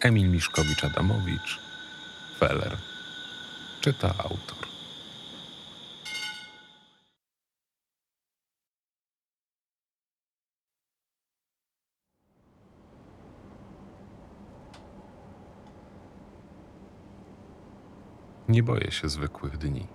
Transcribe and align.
Emil 0.00 0.30
Miszkowicz-Adamowicz, 0.30 1.60
Feller. 2.38 2.76
Czyta 3.80 4.14
autor. 4.18 4.66
Nie 18.48 18.62
boję 18.62 18.90
się 18.90 19.08
zwykłych 19.08 19.58
dni. 19.58 19.86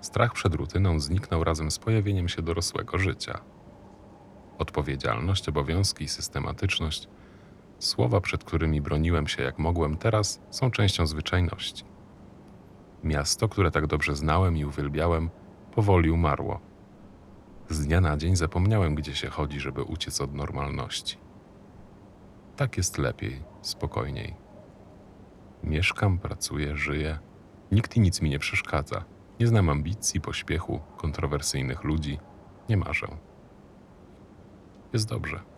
Strach 0.00 0.32
przed 0.32 0.54
rutyną 0.54 1.00
zniknął 1.00 1.44
razem 1.44 1.70
z 1.70 1.78
pojawieniem 1.78 2.28
się 2.28 2.42
dorosłego 2.42 2.98
życia. 2.98 3.40
Odpowiedzialność, 4.58 5.48
obowiązki 5.48 6.04
i 6.04 6.08
systematyczność, 6.08 7.08
słowa, 7.84 8.20
przed 8.20 8.44
którymi 8.44 8.80
broniłem 8.80 9.26
się 9.26 9.42
jak 9.42 9.58
mogłem 9.58 9.96
teraz, 9.96 10.40
są 10.50 10.70
częścią 10.70 11.06
zwyczajności. 11.06 11.84
Miasto, 13.04 13.48
które 13.48 13.70
tak 13.70 13.86
dobrze 13.86 14.16
znałem 14.16 14.56
i 14.56 14.64
uwielbiałem, 14.64 15.30
powoli 15.74 16.10
umarło. 16.10 16.60
Z 17.68 17.86
dnia 17.86 18.00
na 18.00 18.16
dzień 18.16 18.36
zapomniałem, 18.36 18.94
gdzie 18.94 19.14
się 19.14 19.28
chodzi, 19.28 19.60
żeby 19.60 19.82
uciec 19.82 20.20
od 20.20 20.34
normalności. 20.34 21.18
Tak 22.56 22.76
jest 22.76 22.98
lepiej, 22.98 23.42
spokojniej. 23.62 24.34
Mieszkam, 25.64 26.18
pracuję, 26.18 26.76
żyję. 26.76 27.18
Nikt 27.72 27.96
i 27.96 28.00
nic 28.00 28.22
mi 28.22 28.30
nie 28.30 28.38
przeszkadza. 28.38 29.04
Nie 29.40 29.46
znam 29.46 29.68
ambicji, 29.68 30.20
pośpiechu, 30.20 30.80
kontrowersyjnych 30.96 31.84
ludzi. 31.84 32.18
Nie 32.68 32.76
marzę. 32.76 33.06
Jest 34.92 35.08
dobrze. 35.08 35.53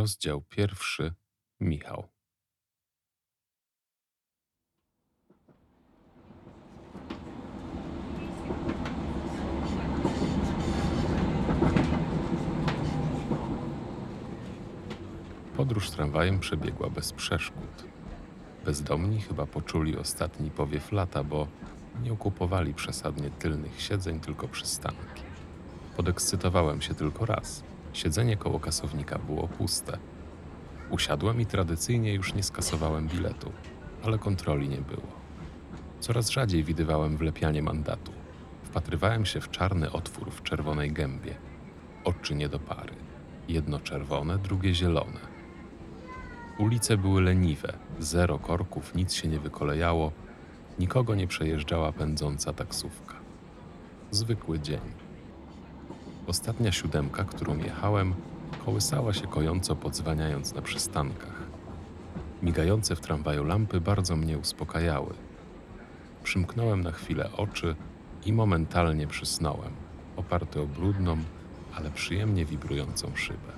Rozdział 0.00 0.40
pierwszy. 0.40 1.12
Michał. 1.60 2.08
Podróż 15.56 15.90
tramwajem 15.90 16.40
przebiegła 16.40 16.90
bez 16.90 17.12
przeszkód. 17.12 17.84
Bezdomni 18.64 19.20
chyba 19.20 19.46
poczuli 19.46 19.96
ostatni 19.96 20.50
powiew 20.50 20.92
lata, 20.92 21.24
bo 21.24 21.46
nie 22.02 22.12
okupowali 22.12 22.74
przesadnie 22.74 23.30
tylnych 23.30 23.80
siedzeń, 23.82 24.20
tylko 24.20 24.48
przystanki. 24.48 25.22
Podekscytowałem 25.96 26.82
się 26.82 26.94
tylko 26.94 27.26
raz. 27.26 27.70
Siedzenie 27.92 28.36
koło 28.36 28.60
kasownika 28.60 29.18
było 29.18 29.48
puste. 29.48 29.98
Usiadłem 30.90 31.40
i 31.40 31.46
tradycyjnie 31.46 32.14
już 32.14 32.34
nie 32.34 32.42
skasowałem 32.42 33.08
biletu, 33.08 33.52
ale 34.04 34.18
kontroli 34.18 34.68
nie 34.68 34.80
było. 34.80 35.20
Coraz 36.00 36.30
rzadziej 36.30 36.64
widywałem 36.64 37.16
wlepianie 37.16 37.62
mandatu. 37.62 38.12
Wpatrywałem 38.62 39.26
się 39.26 39.40
w 39.40 39.50
czarny 39.50 39.92
otwór 39.92 40.30
w 40.30 40.42
czerwonej 40.42 40.92
gębie. 40.92 41.34
Oczy 42.04 42.34
nie 42.34 42.48
do 42.48 42.58
pary. 42.58 42.94
Jedno 43.48 43.80
czerwone, 43.80 44.38
drugie 44.38 44.74
zielone. 44.74 45.20
Ulice 46.58 46.96
były 46.96 47.22
leniwe, 47.22 47.72
zero 47.98 48.38
korków, 48.38 48.94
nic 48.94 49.14
się 49.14 49.28
nie 49.28 49.40
wykolejało, 49.40 50.12
nikogo 50.78 51.14
nie 51.14 51.26
przejeżdżała 51.26 51.92
pędząca 51.92 52.52
taksówka. 52.52 53.14
Zwykły 54.10 54.60
dzień. 54.60 55.09
Ostatnia 56.26 56.72
siódemka, 56.72 57.24
którą 57.24 57.58
jechałem, 57.58 58.14
kołysała 58.64 59.12
się 59.12 59.26
kojąco 59.26 59.76
podzwaniając 59.76 60.54
na 60.54 60.62
przystankach. 60.62 61.42
Migające 62.42 62.96
w 62.96 63.00
tramwaju 63.00 63.44
lampy 63.44 63.80
bardzo 63.80 64.16
mnie 64.16 64.38
uspokajały. 64.38 65.14
Przymknąłem 66.22 66.82
na 66.82 66.92
chwilę 66.92 67.30
oczy 67.36 67.76
i 68.26 68.32
momentalnie 68.32 69.06
przysnąłem, 69.06 69.72
oparty 70.16 70.60
o 70.60 70.66
brudną, 70.66 71.16
ale 71.74 71.90
przyjemnie 71.90 72.44
wibrującą 72.44 73.16
szybę. 73.16 73.52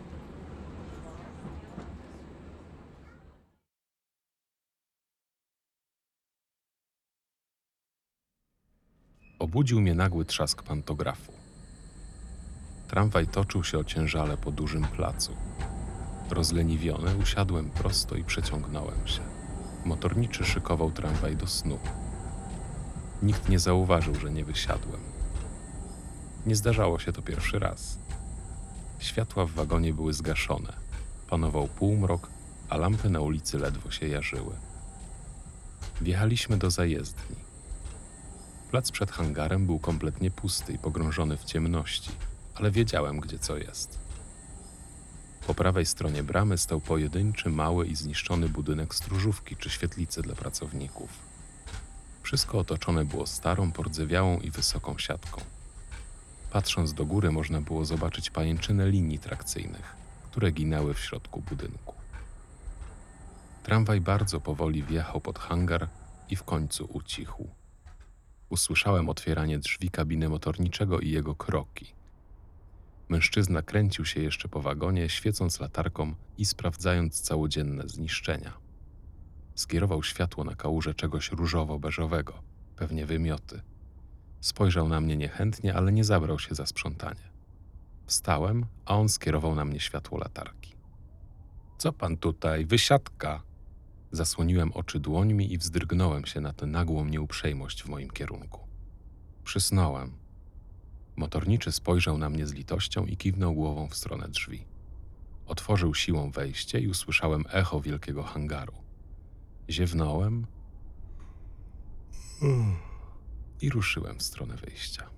Obudził 9.39 9.81
mnie 9.81 9.95
nagły 9.95 10.25
trzask 10.25 10.63
pantografu. 10.63 11.42
Tramwaj 12.93 13.27
toczył 13.27 13.65
się 13.65 13.79
ociężale 13.79 14.37
po 14.37 14.51
dużym 14.51 14.85
placu. 14.85 15.37
Rozleniwiony 16.31 17.17
usiadłem 17.17 17.71
prosto 17.71 18.17
i 18.17 18.25
przeciągnąłem 18.25 19.07
się. 19.07 19.21
Motorniczy 19.85 20.45
szykował 20.45 20.91
tramwaj 20.91 21.37
do 21.37 21.47
snu. 21.47 21.79
Nikt 23.23 23.49
nie 23.49 23.59
zauważył, 23.59 24.15
że 24.15 24.31
nie 24.31 24.45
wysiadłem. 24.45 25.01
Nie 26.47 26.57
zdarzało 26.57 26.99
się 26.99 27.13
to 27.13 27.23
pierwszy 27.23 27.59
raz. 27.59 27.99
Światła 28.99 29.47
w 29.47 29.51
wagonie 29.51 29.95
były 29.95 30.13
zgaszone. 30.13 30.73
Panował 31.31 31.69
półmrok, 31.69 32.29
a 32.69 32.77
lampy 32.77 33.11
na 33.11 33.21
ulicy 33.21 33.59
ledwo 33.59 33.91
się 33.91 34.09
jarzyły. 34.09 34.55
Wjechaliśmy 36.01 36.57
do 36.57 36.71
zajezdni. 36.71 37.37
Plac 38.71 38.91
przed 38.91 39.11
hangarem 39.11 39.67
był 39.67 39.79
kompletnie 39.79 40.31
pusty 40.31 40.73
i 40.73 40.79
pogrążony 40.79 41.37
w 41.37 41.45
ciemności, 41.45 42.11
ale 42.55 42.71
wiedziałem, 42.71 43.21
gdzie 43.21 43.39
co 43.39 43.57
jest. 43.57 43.99
Po 45.47 45.55
prawej 45.55 45.87
stronie 45.87 46.23
bramy 46.23 46.59
stał 46.59 46.81
pojedynczy, 46.81 47.51
mały 47.51 47.87
i 47.87 47.97
zniszczony 47.97 48.49
budynek 48.49 48.95
stróżówki 48.95 49.57
czy 49.57 49.71
świetlicy 49.71 50.23
dla 50.23 50.35
pracowników. 50.35 51.11
Wszystko 52.23 52.59
otoczone 52.59 53.05
było 53.05 53.27
starą, 53.27 53.73
pordzewiałą 53.73 54.41
i 54.41 54.51
wysoką 54.51 54.99
siatką. 54.99 55.41
Patrząc 56.51 56.95
do 56.95 57.07
góry, 57.07 57.31
można 57.31 57.61
było 57.61 57.85
zobaczyć 57.85 58.31
pajęczynę 58.31 58.91
linii 58.91 59.19
trakcyjnych, 59.19 59.97
które 60.31 60.51
ginęły 60.53 60.95
w 60.95 61.01
środku 61.01 61.41
budynku. 61.41 61.95
Tramwaj 63.63 64.01
bardzo 64.01 64.41
powoli 64.41 64.83
wjechał 64.83 65.21
pod 65.21 65.39
hangar 65.39 65.89
i 66.31 66.37
w 66.37 66.43
końcu 66.43 66.89
ucichł. 66.93 67.49
Usłyszałem 68.49 69.09
otwieranie 69.09 69.59
drzwi 69.59 69.91
kabiny 69.91 70.29
motorniczego 70.29 71.01
i 71.01 71.11
jego 71.11 71.35
kroki. 71.35 71.95
Mężczyzna 73.13 73.63
kręcił 73.63 74.05
się 74.05 74.21
jeszcze 74.21 74.49
po 74.49 74.63
wagonie, 74.63 75.09
świecąc 75.09 75.61
latarką 75.61 76.15
i 76.39 76.45
sprawdzając 76.45 77.21
całodzienne 77.21 77.89
zniszczenia. 77.89 78.53
Skierował 79.55 80.03
światło 80.03 80.45
na 80.45 80.55
kałużę 80.55 80.95
czegoś 80.95 81.33
różowo-beżowego, 81.33 82.33
pewnie 82.77 83.07
wymioty. 83.07 83.63
Spojrzał 84.41 84.89
na 84.89 85.01
mnie 85.01 85.17
niechętnie, 85.17 85.75
ale 85.75 85.93
nie 85.93 86.05
zabrał 86.05 86.39
się 86.39 86.55
za 86.55 86.67
sprzątanie. 86.67 87.31
Wstałem, 88.07 88.67
a 88.85 88.97
on 88.97 89.09
skierował 89.09 89.55
na 89.55 89.65
mnie 89.65 89.81
światło 89.81 90.19
latarki. 90.19 90.75
Co 91.79 91.93
pan 91.93 92.17
tutaj, 92.17 92.67
wysiadka? 92.67 93.43
Zasłoniłem 94.13 94.73
oczy 94.73 95.01
dłońmi 95.01 95.53
i 95.53 95.59
wzdrygnąłem 95.59 96.27
się 96.27 96.41
na 96.41 96.53
tę 96.53 96.67
nagłą 96.67 97.05
nieuprzejmość 97.05 97.83
w 97.83 97.89
moim 97.89 98.11
kierunku. 98.11 98.61
Przysnąłem. 99.45 100.22
Motorniczy 101.17 101.73
spojrzał 101.73 102.19
na 102.19 102.31
mnie 102.31 102.47
z 102.47 102.53
litością 102.53 103.07
i 103.07 103.17
kiwnął 103.17 103.55
głową 103.55 103.89
w 103.89 103.95
stronę 103.95 104.29
drzwi. 104.29 104.65
Otworzył 105.47 105.95
siłą 105.95 106.31
wejście 106.31 106.81
i 106.81 106.89
usłyszałem 106.89 107.45
echo 107.53 107.81
wielkiego 107.81 108.23
hangaru. 108.23 108.75
Ziewnąłem 109.71 110.47
i 113.61 113.71
ruszyłem 113.71 114.19
w 114.19 114.23
stronę 114.23 114.57
wyjścia. 114.57 115.11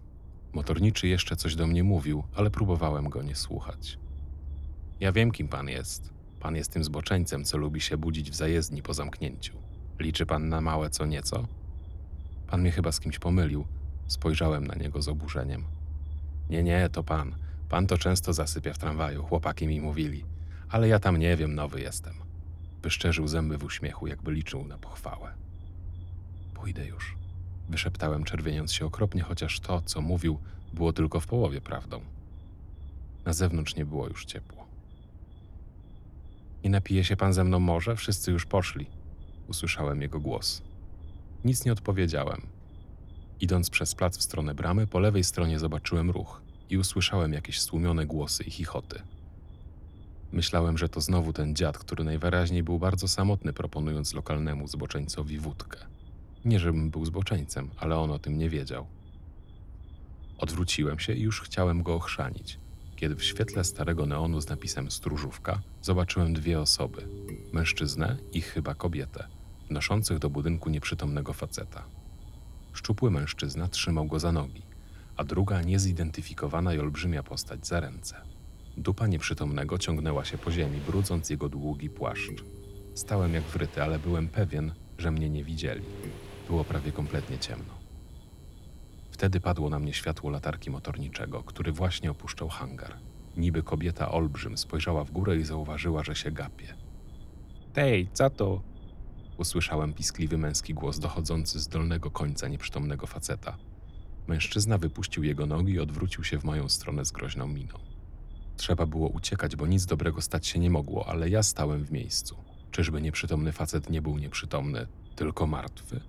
Motorniczy 0.53 1.09
jeszcze 1.09 1.37
coś 1.37 1.57
do 1.57 1.67
mnie 1.67 1.85
mówił, 1.85 2.25
ale 2.35 2.51
próbowałem 2.51 3.09
go 3.09 3.23
nie 3.23 3.37
słuchać. 3.37 3.99
Ja 5.01 5.13
wiem, 5.13 5.31
kim 5.31 5.49
pan 5.49 5.69
jest. 5.69 6.15
Pan 6.41 6.57
jest 6.57 6.73
tym 6.73 6.85
zboczeńcem, 6.85 7.45
co 7.45 7.59
lubi 7.59 7.81
się 7.81 7.97
budzić 7.97 8.31
w 8.31 8.35
zajezdni 8.35 8.83
po 8.83 8.95
zamknięciu. 8.95 9.57
Liczy 9.99 10.27
pan 10.27 10.49
na 10.49 10.61
małe 10.61 10.91
co 10.91 11.07
nieco? 11.07 11.49
Pan 12.47 12.61
mnie 12.61 12.71
chyba 12.71 12.93
z 12.93 13.01
kimś 13.01 13.19
pomylił. 13.19 13.67
Spojrzałem 14.07 14.67
na 14.67 14.75
niego 14.75 15.03
z 15.03 15.09
oburzeniem. 15.09 15.65
Nie, 16.51 16.63
nie, 16.63 16.89
to 16.89 17.03
pan. 17.03 17.35
Pan 17.69 17.87
to 17.87 17.99
często 17.99 18.33
zasypia 18.33 18.73
w 18.73 18.79
tramwaju, 18.79 19.23
chłopaki 19.23 19.67
mi 19.67 19.81
mówili. 19.81 20.25
Ale 20.69 20.89
ja 20.89 20.99
tam 20.99 21.17
nie 21.17 21.37
wiem, 21.37 21.55
nowy 21.55 21.81
jestem. 21.81 22.15
Wyszczerzył 22.83 23.29
zęby 23.29 23.59
w 23.59 23.65
uśmiechu, 23.65 24.07
jakby 24.07 24.33
liczył 24.33 24.65
na 24.65 24.79
pochwałę. 24.79 25.35
Pójdę 26.55 26.87
już. 26.87 27.17
Wyszeptałem, 27.69 28.25
czerwieniąc 28.25 28.73
się 28.73 28.87
okropnie, 28.87 29.23
chociaż 29.23 29.61
to, 29.61 29.83
co 29.83 30.01
mówił, 30.01 30.39
było 30.73 30.93
tylko 30.93 31.21
w 31.21 31.27
połowie 31.27 31.61
prawdą. 31.61 32.01
Na 33.25 33.33
zewnątrz 33.33 33.77
nie 33.77 33.85
było 33.85 34.09
już 34.09 34.25
ciepło. 34.25 34.67
Nie 36.65 36.71
napije 36.71 37.05
się 37.05 37.17
pan 37.17 37.33
ze 37.33 37.45
mną 37.45 37.61
może? 37.61 37.97
Wszyscy 37.97 38.31
już 38.33 38.47
poszli. 38.47 38.87
Usłyszałem 39.49 40.03
jego 40.03 40.21
głos. 40.21 40.63
Nic 41.45 41.65
nie 41.65 41.73
odpowiedziałem. 41.73 42.54
Idąc 43.41 43.71
przez 43.71 43.95
plac 43.95 44.19
w 44.19 44.23
stronę 44.23 44.55
bramy, 44.55 44.87
po 44.87 44.99
lewej 44.99 45.25
stronie 45.25 45.59
zobaczyłem 45.59 46.11
ruch 46.11 46.43
i 46.71 46.79
usłyszałem 46.79 47.33
jakieś 47.33 47.61
stłumione 47.61 48.07
głosy 48.07 48.45
i 48.45 48.51
chichoty. 48.51 49.03
Myślałem, 50.33 50.79
że 50.79 50.89
to 50.89 51.01
znowu 51.01 51.33
ten 51.33 51.57
dziad, 51.57 51.79
który 51.79 52.05
najwyraźniej 52.05 52.63
był 52.63 52.79
bardzo 52.79 53.09
samotny, 53.09 53.53
proponując 53.53 54.15
lokalnemu 54.15 54.69
zboczeńcowi 54.69 55.39
wódkę. 55.39 55.79
Nie, 56.45 56.61
żebym 56.61 56.91
był 56.91 57.05
zboczeńcem, 57.05 57.71
ale 57.77 57.99
on 57.99 58.11
o 58.11 58.19
tym 58.19 58.39
nie 58.39 58.51
wiedział. 58.51 58.87
Odwróciłem 60.39 60.99
się 60.99 61.13
i 61.13 61.23
już 61.23 61.41
chciałem 61.41 61.83
go 61.83 61.95
ochrzanić, 61.95 62.59
kiedy 62.97 63.17
w 63.17 63.25
świetle 63.25 63.65
starego 63.65 64.07
neonu 64.07 64.41
z 64.41 64.49
napisem 64.49 64.91
stróżówka 64.91 65.63
zobaczyłem 65.83 66.35
dwie 66.35 66.61
osoby: 66.61 67.09
mężczyznę 67.53 68.17
i 68.33 68.41
chyba 68.41 68.75
kobietę, 68.75 69.27
wnoszących 69.71 70.19
do 70.19 70.31
budynku 70.31 70.71
nieprzytomnego 70.71 71.33
faceta. 71.33 71.85
Szczupły 72.75 73.11
mężczyzna 73.11 73.69
trzymał 73.69 74.07
go 74.07 74.19
za 74.19 74.33
nogi, 74.33 74.63
a 75.17 75.25
druga 75.25 75.63
niezidentyfikowana 75.63 76.75
i 76.75 76.79
olbrzymia 76.79 77.23
postać 77.23 77.67
za 77.67 77.81
ręce. 77.81 78.17
Dupa 78.77 79.07
nieprzytomnego 79.07 79.79
ciągnęła 79.79 80.25
się 80.25 80.39
po 80.39 80.51
ziemi, 80.51 80.81
brudząc 80.87 81.31
jego 81.31 81.49
długi 81.49 81.91
płaszcz. 81.91 82.45
Stałem 82.95 83.35
jak 83.35 83.45
wryty, 83.45 83.83
ale 83.83 83.99
byłem 83.99 84.29
pewien, 84.29 84.73
że 84.99 85.11
mnie 85.11 85.31
nie 85.31 85.45
widzieli. 85.45 85.85
Było 86.49 86.65
prawie 86.65 86.93
kompletnie 86.93 87.39
ciemno. 87.39 87.75
Wtedy 89.11 89.41
padło 89.41 89.71
na 89.71 89.79
mnie 89.79 89.93
światło 89.93 90.31
latarki 90.31 90.71
motorniczego, 90.71 91.43
który 91.43 91.73
właśnie 91.73 92.11
opuszczał 92.11 92.49
hangar. 92.49 92.97
Niby 93.37 93.63
kobieta 93.63 94.13
olbrzym 94.13 94.59
spojrzała 94.59 95.05
w 95.05 95.11
górę 95.11 95.37
i 95.37 95.45
zauważyła, 95.45 96.05
że 96.05 96.15
się 96.15 96.31
gapie. 96.31 96.75
Tej, 97.73 98.09
co 98.13 98.31
to? 98.31 98.63
Usłyszałem 99.39 99.93
piskliwy 99.93 100.39
męski 100.39 100.75
głos 100.75 100.99
dochodzący 100.99 101.61
z 101.61 101.69
dolnego 101.69 102.11
końca 102.11 102.49
nieprzytomnego 102.49 103.07
faceta. 103.07 103.57
Mężczyzna 104.27 104.79
wypuścił 104.79 105.25
jego 105.25 105.47
nogi 105.47 105.73
i 105.73 105.81
odwrócił 105.81 106.25
się 106.25 106.39
w 106.39 106.45
moją 106.45 106.69
stronę 106.69 107.05
z 107.05 107.13
groźną 107.13 107.49
miną. 107.49 107.79
Trzeba 108.57 108.87
było 108.87 109.09
uciekać, 109.09 109.57
bo 109.57 109.67
nic 109.67 109.87
dobrego 109.87 110.23
stać 110.23 110.47
się 110.47 110.59
nie 110.59 110.71
mogło, 110.71 111.09
ale 111.09 111.29
ja 111.31 111.43
stałem 111.43 111.85
w 111.85 111.93
miejscu. 111.93 112.37
Czyżby 112.71 113.01
nieprzytomny 113.01 113.53
facet 113.53 113.91
nie 113.91 114.03
był 114.03 114.19
nieprzytomny, 114.19 114.87
tylko 115.17 115.47
martwy? 115.47 116.01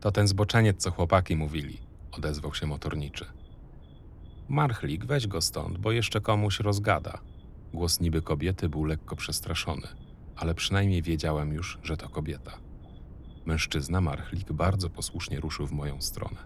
To 0.00 0.12
ten 0.12 0.28
zboczeniec, 0.28 0.82
co 0.82 0.90
chłopaki 0.90 1.36
mówili, 1.36 1.78
odezwał 2.12 2.54
się 2.54 2.66
motorniczy. 2.66 3.24
Marchlik, 4.48 5.04
weź 5.04 5.26
go 5.26 5.40
stąd, 5.40 5.78
bo 5.78 5.92
jeszcze 5.92 6.20
komuś 6.20 6.60
rozgada. 6.60 7.18
Głos 7.74 8.00
niby 8.00 8.22
kobiety 8.22 8.68
był 8.68 8.84
lekko 8.84 9.16
przestraszony, 9.16 9.88
ale 10.36 10.54
przynajmniej 10.54 11.02
wiedziałem 11.02 11.52
już, 11.52 11.78
że 11.82 11.96
to 11.96 12.08
kobieta. 12.08 12.58
Mężczyzna 13.46 14.00
Marchlik 14.00 14.52
bardzo 14.52 14.90
posłusznie 14.90 15.40
ruszył 15.40 15.66
w 15.66 15.72
moją 15.72 16.02
stronę. 16.02 16.36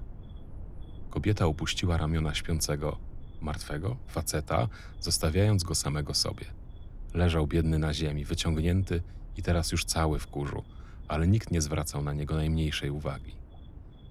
Kobieta 1.10 1.46
opuściła 1.46 1.96
ramiona 1.96 2.34
śpiącego, 2.34 2.98
martwego 3.40 3.96
faceta, 4.08 4.69
zostawiając 5.00 5.64
go 5.64 5.75
samego 5.75 6.14
sobie. 6.14 6.46
Leżał 7.14 7.46
biedny 7.46 7.78
na 7.78 7.94
ziemi, 7.94 8.25
wyciągnięty 8.25 9.02
i 9.37 9.42
teraz 9.42 9.72
już 9.72 9.84
cały 9.84 10.19
w 10.19 10.26
kurzu, 10.26 10.64
ale 11.08 11.28
nikt 11.28 11.50
nie 11.50 11.60
zwracał 11.60 12.02
na 12.02 12.12
niego 12.12 12.34
najmniejszej 12.34 12.90
uwagi. 12.90 13.36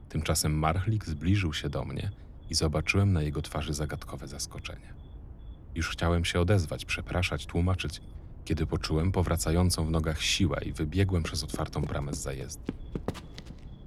Tymczasem 0.10 0.60
Marchlik 0.60 1.06
zbliżył 1.06 1.54
się 1.54 1.70
do 1.70 1.86
mnie 1.86 2.12
i 2.50 2.56
zobaczyłem 2.56 3.14
na 3.14 3.22
jego 3.22 3.42
twarzy 3.42 3.74
zagadkowe 3.74 4.28
zaskoczenie. 4.28 4.94
Już 5.76 5.90
chciałem 5.90 6.26
się 6.26 6.40
odezwać, 6.40 6.86
przepraszać, 6.86 7.46
tłumaczyć, 7.46 8.02
kiedy 8.50 8.66
poczułem 8.66 9.12
powracającą 9.12 9.86
w 9.86 9.92
nogach 9.92 10.22
siłę 10.22 10.62
i 10.66 10.74
wybiegłem 10.74 11.24
przez 11.24 11.44
otwartą 11.44 11.82
bramę 11.82 12.14
z 12.14 12.18
zajezdni. 12.18 12.66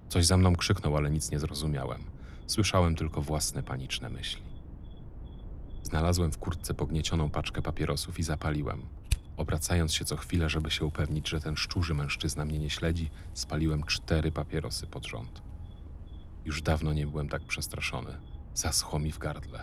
Coś 0.08 0.26
za 0.26 0.36
mną 0.36 0.56
krzyknął, 0.56 0.96
ale 0.96 1.10
nic 1.10 1.30
nie 1.30 1.38
zrozumiałem. 1.38 2.04
Słyszałem 2.46 2.96
tylko 2.96 3.22
własne 3.22 3.62
paniczne 3.62 4.10
myśli. 4.10 4.42
Znalazłem 5.82 6.32
w 6.32 6.38
kurtce 6.38 6.74
pogniecioną 6.74 7.30
paczkę 7.30 7.62
papierosów 7.62 8.18
i 8.18 8.22
zapaliłem. 8.22 8.82
Obracając 9.36 9.94
się 9.94 10.04
co 10.04 10.16
chwilę, 10.16 10.50
żeby 10.50 10.70
się 10.70 10.84
upewnić, 10.84 11.28
że 11.28 11.40
ten 11.40 11.56
szczurzy 11.56 11.94
mężczyzna 11.94 12.44
mnie 12.44 12.58
nie 12.58 12.70
śledzi, 12.70 13.10
spaliłem 13.34 13.82
cztery 13.82 14.32
papierosy 14.32 14.86
pod 14.86 15.06
rząd. 15.06 15.42
Już 16.44 16.62
dawno 16.62 16.92
nie 16.92 17.06
byłem 17.06 17.28
tak 17.28 17.42
przestraszony. 17.42 18.16
Zaschło 18.54 18.98
mi 18.98 19.12
w 19.12 19.18
gardle. 19.18 19.62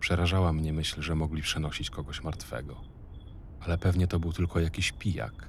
Przerażała 0.00 0.52
mnie 0.52 0.72
myśl, 0.72 1.02
że 1.02 1.14
mogli 1.14 1.42
przenosić 1.42 1.90
kogoś 1.90 2.22
martwego. 2.22 2.97
Ale 3.60 3.78
pewnie 3.78 4.06
to 4.06 4.20
był 4.20 4.32
tylko 4.32 4.60
jakiś 4.60 4.92
pijak. 4.92 5.48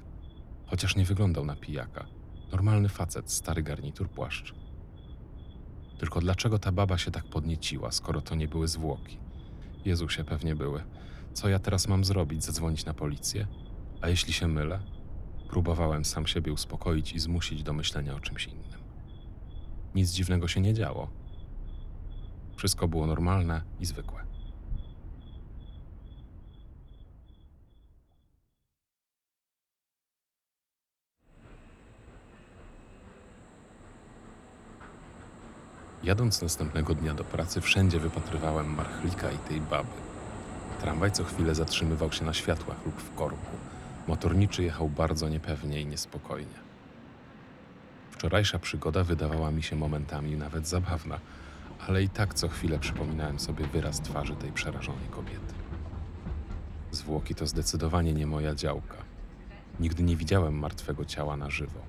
Chociaż 0.66 0.96
nie 0.96 1.04
wyglądał 1.04 1.44
na 1.44 1.56
pijaka. 1.56 2.06
Normalny 2.52 2.88
facet, 2.88 3.32
stary 3.32 3.62
garnitur, 3.62 4.10
płaszcz. 4.10 4.54
Tylko 5.98 6.20
dlaczego 6.20 6.58
ta 6.58 6.72
baba 6.72 6.98
się 6.98 7.10
tak 7.10 7.24
podnieciła, 7.24 7.92
skoro 7.92 8.20
to 8.20 8.34
nie 8.34 8.48
były 8.48 8.68
zwłoki? 8.68 9.18
Jezusie, 9.84 10.24
pewnie 10.24 10.56
były. 10.56 10.82
Co 11.32 11.48
ja 11.48 11.58
teraz 11.58 11.88
mam 11.88 12.04
zrobić? 12.04 12.44
Zadzwonić 12.44 12.84
na 12.84 12.94
policję? 12.94 13.46
A 14.00 14.08
jeśli 14.08 14.32
się 14.32 14.48
mylę? 14.48 14.80
Próbowałem 15.48 16.04
sam 16.04 16.26
siebie 16.26 16.52
uspokoić 16.52 17.12
i 17.12 17.18
zmusić 17.18 17.62
do 17.62 17.72
myślenia 17.72 18.14
o 18.14 18.20
czymś 18.20 18.46
innym. 18.46 18.80
Nic 19.94 20.10
dziwnego 20.10 20.48
się 20.48 20.60
nie 20.60 20.74
działo. 20.74 21.10
Wszystko 22.56 22.88
było 22.88 23.06
normalne 23.06 23.62
i 23.80 23.86
zwykłe. 23.86 24.29
Jadąc 36.04 36.42
następnego 36.42 36.94
dnia 36.94 37.14
do 37.14 37.24
pracy, 37.24 37.60
wszędzie 37.60 37.98
wypatrywałem 37.98 38.74
marchlika 38.74 39.30
i 39.30 39.38
tej 39.38 39.60
baby. 39.60 39.88
Tramwaj 40.80 41.12
co 41.12 41.24
chwilę 41.24 41.54
zatrzymywał 41.54 42.12
się 42.12 42.24
na 42.24 42.34
światłach 42.34 42.86
lub 42.86 43.00
w 43.00 43.14
korku. 43.14 43.56
Motorniczy 44.08 44.62
jechał 44.62 44.88
bardzo 44.88 45.28
niepewnie 45.28 45.80
i 45.80 45.86
niespokojnie. 45.86 46.60
Wczorajsza 48.10 48.58
przygoda 48.58 49.04
wydawała 49.04 49.50
mi 49.50 49.62
się 49.62 49.76
momentami 49.76 50.36
nawet 50.36 50.68
zabawna, 50.68 51.18
ale 51.88 52.02
i 52.02 52.08
tak 52.08 52.34
co 52.34 52.48
chwilę 52.48 52.78
przypominałem 52.78 53.40
sobie 53.40 53.66
wyraz 53.66 54.00
twarzy 54.00 54.36
tej 54.36 54.52
przerażonej 54.52 55.08
kobiety. 55.10 55.54
Zwłoki 56.92 57.34
to 57.34 57.46
zdecydowanie 57.46 58.12
nie 58.12 58.26
moja 58.26 58.54
działka. 58.54 58.96
Nigdy 59.80 60.02
nie 60.02 60.16
widziałem 60.16 60.58
martwego 60.58 61.04
ciała 61.04 61.36
na 61.36 61.50
żywo. 61.50 61.80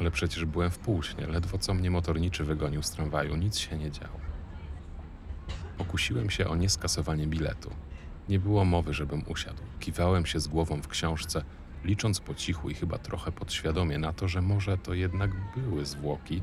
Ale 0.00 0.10
przecież 0.10 0.44
byłem 0.44 0.70
w 0.70 0.78
półśnie, 0.78 1.26
ledwo 1.26 1.58
co 1.58 1.74
mnie 1.74 1.90
motorniczy 1.90 2.44
wygonił 2.44 2.82
z 2.82 2.90
tramwaju, 2.90 3.36
nic 3.36 3.58
się 3.58 3.76
nie 3.76 3.90
działo. 3.90 4.20
Pokusiłem 5.78 6.30
się 6.30 6.48
o 6.48 6.56
nieskasowanie 6.56 7.26
biletu. 7.26 7.70
Nie 8.28 8.38
było 8.38 8.64
mowy, 8.64 8.94
żebym 8.94 9.24
usiadł. 9.28 9.62
Kiwałem 9.80 10.26
się 10.26 10.40
z 10.40 10.48
głową 10.48 10.82
w 10.82 10.88
książce, 10.88 11.44
licząc 11.84 12.20
po 12.20 12.34
cichu 12.34 12.70
i 12.70 12.74
chyba 12.74 12.98
trochę 12.98 13.32
podświadomie 13.32 13.98
na 13.98 14.12
to, 14.12 14.28
że 14.28 14.42
może 14.42 14.78
to 14.78 14.94
jednak 14.94 15.30
były 15.56 15.86
zwłoki 15.86 16.42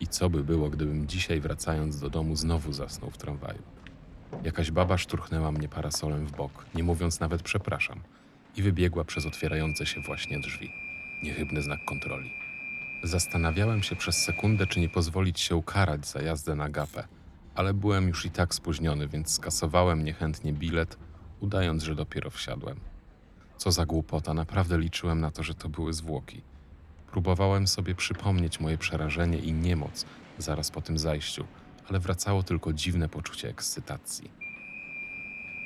i 0.00 0.06
co 0.06 0.30
by 0.30 0.44
było, 0.44 0.70
gdybym 0.70 1.06
dzisiaj 1.06 1.40
wracając 1.40 2.00
do 2.00 2.10
domu 2.10 2.36
znowu 2.36 2.72
zasnął 2.72 3.10
w 3.10 3.18
tramwaju. 3.18 3.62
Jakaś 4.44 4.70
baba 4.70 4.98
szturchnęła 4.98 5.52
mnie 5.52 5.68
parasolem 5.68 6.26
w 6.26 6.32
bok, 6.32 6.66
nie 6.74 6.82
mówiąc 6.82 7.20
nawet 7.20 7.42
przepraszam, 7.42 8.00
i 8.56 8.62
wybiegła 8.62 9.04
przez 9.04 9.26
otwierające 9.26 9.86
się 9.86 10.00
właśnie 10.00 10.40
drzwi. 10.40 10.72
Niechybny 11.22 11.62
znak 11.62 11.78
kontroli. 11.84 12.30
Zastanawiałem 13.04 13.82
się 13.82 13.96
przez 13.96 14.16
sekundę, 14.16 14.66
czy 14.66 14.80
nie 14.80 14.88
pozwolić 14.88 15.40
się 15.40 15.56
ukarać 15.56 16.06
za 16.06 16.22
jazdę 16.22 16.54
na 16.54 16.68
gapę, 16.68 17.08
ale 17.54 17.74
byłem 17.74 18.08
już 18.08 18.26
i 18.26 18.30
tak 18.30 18.54
spóźniony, 18.54 19.08
więc 19.08 19.32
skasowałem 19.34 20.04
niechętnie 20.04 20.52
bilet, 20.52 20.96
udając, 21.40 21.82
że 21.82 21.94
dopiero 21.94 22.30
wsiadłem. 22.30 22.80
Co 23.56 23.72
za 23.72 23.86
głupota, 23.86 24.34
naprawdę 24.34 24.78
liczyłem 24.78 25.20
na 25.20 25.30
to, 25.30 25.42
że 25.42 25.54
to 25.54 25.68
były 25.68 25.92
zwłoki. 25.92 26.42
Próbowałem 27.10 27.66
sobie 27.66 27.94
przypomnieć 27.94 28.60
moje 28.60 28.78
przerażenie 28.78 29.38
i 29.38 29.52
niemoc 29.52 30.06
zaraz 30.38 30.70
po 30.70 30.80
tym 30.80 30.98
zajściu, 30.98 31.46
ale 31.88 32.00
wracało 32.00 32.42
tylko 32.42 32.72
dziwne 32.72 33.08
poczucie 33.08 33.48
ekscytacji. 33.48 34.30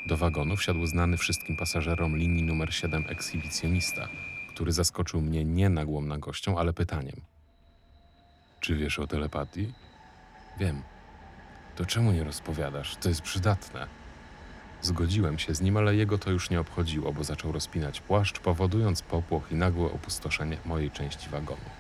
Do 0.09 0.17
wagonu 0.17 0.57
wsiadł 0.57 0.87
znany 0.87 1.17
wszystkim 1.17 1.57
pasażerom 1.57 2.17
linii 2.17 2.43
numer 2.43 2.75
7 2.75 3.05
ekshibicjonista, 3.09 4.09
który 4.57 4.73
zaskoczył 4.73 5.21
mnie 5.21 5.45
nie 5.45 5.69
nagłą 5.69 6.01
nagością, 6.01 6.59
ale 6.59 6.73
pytaniem. 6.73 7.21
Czy 8.61 8.77
wiesz 8.77 8.99
o 8.99 9.07
telepatii? 9.07 9.73
Wiem. 10.59 10.83
To 11.77 11.87
czemu 11.87 12.13
nie 12.13 12.25
rozpowiadasz? 12.25 12.97
To 12.97 13.09
jest 13.09 13.21
przydatne. 13.21 13.87
Zgodziłem 14.83 15.39
się 15.39 15.55
z 15.55 15.61
nim, 15.61 15.77
ale 15.77 15.97
jego 15.97 16.19
to 16.19 16.31
już 16.31 16.51
nie 16.51 16.61
obchodziło, 16.61 17.13
bo 17.13 17.25
zaczął 17.25 17.53
rozpinać 17.53 18.01
płaszcz, 18.01 18.41
powodując 18.41 19.03
popłoch 19.03 19.53
i 19.53 19.55
nagłe 19.55 19.87
opustoszenie 19.87 20.59
mojej 20.65 20.91
części 20.91 21.29
wagonu. 21.31 21.71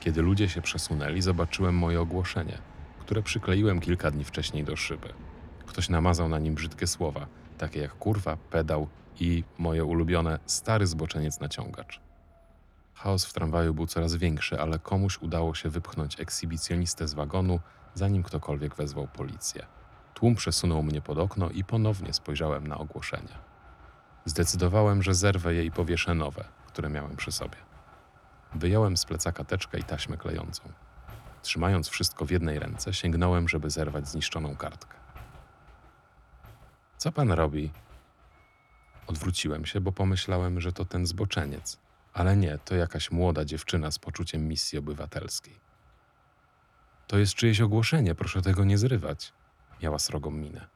Kiedy 0.00 0.22
ludzie 0.22 0.48
się 0.48 0.62
przesunęli, 0.62 1.22
zobaczyłem 1.22 1.74
moje 1.74 2.00
ogłoszenie, 2.00 2.58
które 3.00 3.22
przykleiłem 3.22 3.80
kilka 3.80 4.10
dni 4.10 4.24
wcześniej 4.24 4.64
do 4.64 4.76
szyby. 4.76 5.08
Ktoś 5.66 5.88
namazał 5.88 6.28
na 6.28 6.38
nim 6.38 6.54
brzydkie 6.54 6.86
słowa, 6.86 7.26
takie 7.58 7.80
jak 7.80 7.92
kurwa, 7.92 8.36
pedał 8.36 8.88
i 9.20 9.44
moje 9.58 9.84
ulubione 9.84 10.38
stary 10.46 10.86
zboczeniec 10.86 11.40
naciągacz. 11.40 12.00
Chaos 12.94 13.24
w 13.24 13.32
tramwaju 13.32 13.74
był 13.74 13.86
coraz 13.86 14.14
większy, 14.14 14.60
ale 14.60 14.78
komuś 14.78 15.18
udało 15.18 15.54
się 15.54 15.70
wypchnąć 15.70 16.20
ekshibicjonistę 16.20 17.08
z 17.08 17.14
wagonu, 17.14 17.60
zanim 17.94 18.22
ktokolwiek 18.22 18.74
wezwał 18.74 19.08
policję. 19.08 19.66
Tłum 20.14 20.34
przesunął 20.34 20.82
mnie 20.82 21.00
pod 21.00 21.18
okno 21.18 21.50
i 21.50 21.64
ponownie 21.64 22.12
spojrzałem 22.12 22.66
na 22.66 22.78
ogłoszenie. 22.78 23.38
Zdecydowałem, 24.24 25.02
że 25.02 25.14
zerwę 25.14 25.54
je 25.54 25.64
i 25.64 25.70
powieszę 25.70 26.14
nowe, 26.14 26.44
które 26.66 26.90
miałem 26.90 27.16
przy 27.16 27.32
sobie. 27.32 27.56
Wyjąłem 28.54 28.96
z 28.96 29.04
plecaka 29.04 29.44
teczkę 29.44 29.78
i 29.78 29.82
taśmę 29.84 30.16
klejącą. 30.16 30.62
Trzymając 31.42 31.88
wszystko 31.88 32.24
w 32.24 32.30
jednej 32.30 32.58
ręce, 32.58 32.94
sięgnąłem, 32.94 33.48
żeby 33.48 33.70
zerwać 33.70 34.08
zniszczoną 34.08 34.56
kartkę. 34.56 34.96
Co 36.96 37.12
pan 37.12 37.32
robi? 37.32 37.70
Odwróciłem 39.12 39.66
się, 39.66 39.80
bo 39.80 39.92
pomyślałem, 39.92 40.60
że 40.60 40.72
to 40.72 40.84
ten 40.84 41.06
zboczeniec, 41.06 41.78
ale 42.12 42.36
nie, 42.36 42.58
to 42.58 42.74
jakaś 42.74 43.10
młoda 43.10 43.44
dziewczyna 43.44 43.90
z 43.90 43.98
poczuciem 43.98 44.48
misji 44.48 44.78
obywatelskiej. 44.78 45.60
To 47.06 47.18
jest 47.18 47.34
czyjeś 47.34 47.60
ogłoszenie, 47.60 48.14
proszę 48.14 48.42
tego 48.42 48.64
nie 48.64 48.78
zrywać. 48.78 49.32
Miała 49.82 49.98
srogą 49.98 50.30
minę. 50.30 50.66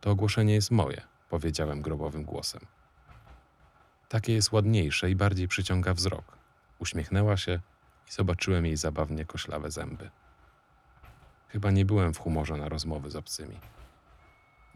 To 0.00 0.10
ogłoszenie 0.10 0.54
jest 0.54 0.70
moje, 0.70 1.02
powiedziałem 1.30 1.82
grobowym 1.82 2.24
głosem. 2.24 2.60
Takie 4.08 4.32
jest 4.32 4.52
ładniejsze 4.52 5.10
i 5.10 5.16
bardziej 5.16 5.48
przyciąga 5.48 5.94
wzrok. 5.94 6.38
Uśmiechnęła 6.78 7.36
się 7.36 7.60
i 8.08 8.12
zobaczyłem 8.12 8.66
jej 8.66 8.76
zabawnie 8.76 9.24
koślawe 9.24 9.70
zęby. 9.70 10.10
Chyba 11.48 11.70
nie 11.70 11.84
byłem 11.84 12.14
w 12.14 12.18
humorze 12.18 12.56
na 12.56 12.68
rozmowy 12.68 13.10
z 13.10 13.16
obcymi. 13.16 13.58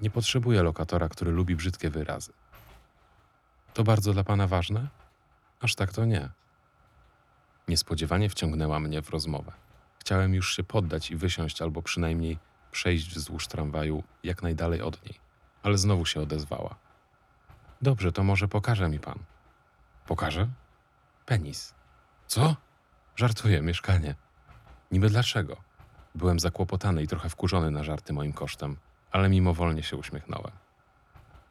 Nie 0.00 0.10
potrzebuję 0.10 0.62
lokatora, 0.62 1.08
który 1.08 1.30
lubi 1.30 1.56
brzydkie 1.56 1.90
wyrazy. 1.90 2.32
To 3.74 3.84
bardzo 3.84 4.12
dla 4.12 4.24
pana 4.24 4.46
ważne? 4.46 4.88
Aż 5.60 5.74
tak 5.74 5.92
to 5.92 6.04
nie. 6.04 6.28
Niespodziewanie 7.68 8.28
wciągnęła 8.28 8.80
mnie 8.80 9.02
w 9.02 9.10
rozmowę. 9.10 9.52
Chciałem 9.98 10.34
już 10.34 10.56
się 10.56 10.64
poddać 10.64 11.10
i 11.10 11.16
wysiąść, 11.16 11.62
albo 11.62 11.82
przynajmniej 11.82 12.38
przejść 12.70 13.14
wzdłuż 13.14 13.46
tramwaju 13.46 14.02
jak 14.24 14.42
najdalej 14.42 14.82
od 14.82 15.04
niej, 15.04 15.14
ale 15.62 15.78
znowu 15.78 16.06
się 16.06 16.20
odezwała. 16.20 16.74
Dobrze, 17.82 18.12
to 18.12 18.24
może 18.24 18.48
pokaże 18.48 18.88
mi 18.88 18.98
pan. 18.98 19.18
Pokaże? 20.06 20.48
Penis. 21.26 21.74
Co? 22.26 22.56
Żartuję, 23.16 23.62
mieszkanie. 23.62 24.14
Niby 24.90 25.08
dlaczego? 25.08 25.56
Byłem 26.14 26.40
zakłopotany 26.40 27.02
i 27.02 27.08
trochę 27.08 27.28
wkurzony 27.28 27.70
na 27.70 27.84
żarty 27.84 28.12
moim 28.12 28.32
kosztem, 28.32 28.76
ale 29.10 29.28
mimowolnie 29.28 29.82
się 29.82 29.96
uśmiechnąłem. 29.96 30.52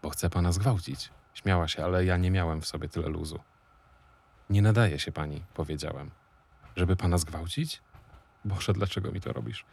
Bo 0.02 0.10
chcę 0.10 0.30
pana 0.30 0.52
zgwałcić. 0.52 1.10
Śmiała 1.34 1.68
się, 1.68 1.84
ale 1.84 2.06
ja 2.06 2.18
nie 2.18 2.32
miałem 2.32 2.62
w 2.62 2.68
sobie 2.68 2.90
tyle 2.90 3.10
luzu. 3.10 3.40
Nie 4.50 4.62
nadaje 4.62 5.00
się 5.00 5.12
pani, 5.12 5.44
powiedziałem. 5.54 6.12
Żeby 6.76 6.96
pana 6.96 7.18
zgwałcić? 7.18 7.82
Boże, 8.46 8.74
dlaczego 8.74 9.12
mi 9.12 9.22
to 9.22 9.34
robisz? 9.34 9.66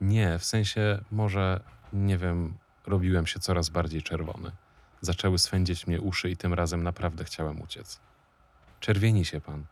Nie, 0.00 0.38
w 0.38 0.44
sensie 0.44 1.04
może, 1.10 1.60
nie 1.92 2.18
wiem, 2.18 2.54
robiłem 2.86 3.26
się 3.26 3.40
coraz 3.40 3.68
bardziej 3.68 4.02
czerwony. 4.02 4.50
Zaczęły 5.00 5.38
swędzić 5.38 5.86
mnie 5.86 6.00
uszy 6.00 6.30
i 6.30 6.36
tym 6.36 6.54
razem 6.54 6.82
naprawdę 6.82 7.24
chciałem 7.24 7.62
uciec. 7.62 8.00
Czerwieni 8.80 9.24
się 9.24 9.40
pan. 9.40 9.64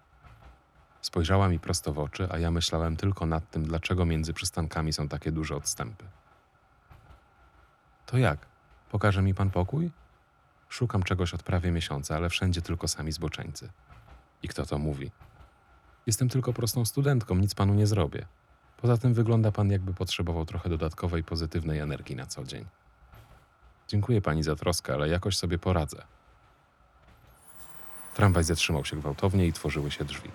Spojrzała 1.00 1.49
mi 1.49 1.59
prosto 1.59 1.92
w 1.92 1.99
oczy, 1.99 2.28
a 2.30 2.38
ja 2.38 2.50
myślałem 2.50 2.97
tylko 2.97 3.26
nad 3.26 3.50
tym, 3.50 3.64
dlaczego 3.64 4.06
między 4.06 4.32
przystankami 4.32 4.92
są 4.92 5.09
takie 5.09 5.32
duże 5.32 5.56
odstępy. 5.56 6.04
To 8.12 8.19
jak? 8.19 8.38
Pokaże 8.90 9.23
mi 9.23 9.35
pan 9.35 9.50
pokój? 9.50 9.90
Szukam 10.69 11.02
czegoś 11.02 11.35
od 11.35 11.42
prawie 11.42 11.71
miesiąca, 11.71 12.16
ale 12.16 12.28
wszędzie 12.28 12.62
tylko 12.62 12.88
sami 12.88 13.12
zboczeńcy. 13.12 13.69
I 14.42 14.49
kto 14.49 14.66
to 14.66 14.78
mówi? 14.78 15.11
Jestem 16.07 16.28
tylko 16.28 16.52
prostą 16.52 16.85
studentką, 16.85 17.35
nic 17.35 17.54
panu 17.54 17.75
nie 17.75 17.87
zrobię. 17.87 18.26
Poza 18.76 18.97
tym 18.97 19.14
wygląda 19.14 19.52
pan, 19.52 19.71
jakby 19.71 19.95
potrzebował 19.95 20.45
trochę 20.45 20.69
dodatkowej 20.69 21.25
pozytywnej 21.25 21.78
energii 21.78 22.16
na 22.16 22.26
co 22.26 22.45
dzień. 22.45 22.64
Dziękuję 23.88 24.21
pani 24.23 24.42
za 24.42 24.57
troskę, 24.57 24.95
ale 24.95 25.09
jakoś 25.09 25.37
sobie 25.37 25.59
poradzę. 25.59 26.02
Tramwaj 28.14 28.45
zatrzymał 28.45 28.85
się 28.85 28.97
gwałtownie 28.97 29.47
i 29.47 29.52
tworzyły 29.52 29.90
się 29.90 30.04
drzwi. 30.04 30.31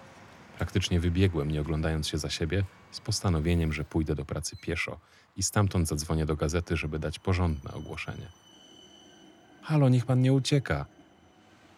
Praktycznie 0.57 0.99
wybiegłem, 0.99 1.51
nie 1.51 1.61
oglądając 1.61 2.07
się 2.07 2.17
za 2.17 2.29
siebie, 2.29 2.63
z 2.91 2.99
postanowieniem, 2.99 3.73
że 3.73 3.83
pójdę 3.83 4.15
do 4.15 4.25
pracy 4.25 4.57
pieszo 4.57 4.99
i 5.35 5.43
stamtąd 5.43 5.87
zadzwonię 5.87 6.25
do 6.25 6.35
gazety, 6.35 6.77
żeby 6.77 6.99
dać 6.99 7.19
porządne 7.19 7.73
ogłoszenie. 7.73 8.27
Halo, 9.61 9.89
niech 9.89 10.05
pan 10.05 10.21
nie 10.21 10.33
ucieka. 10.33 10.85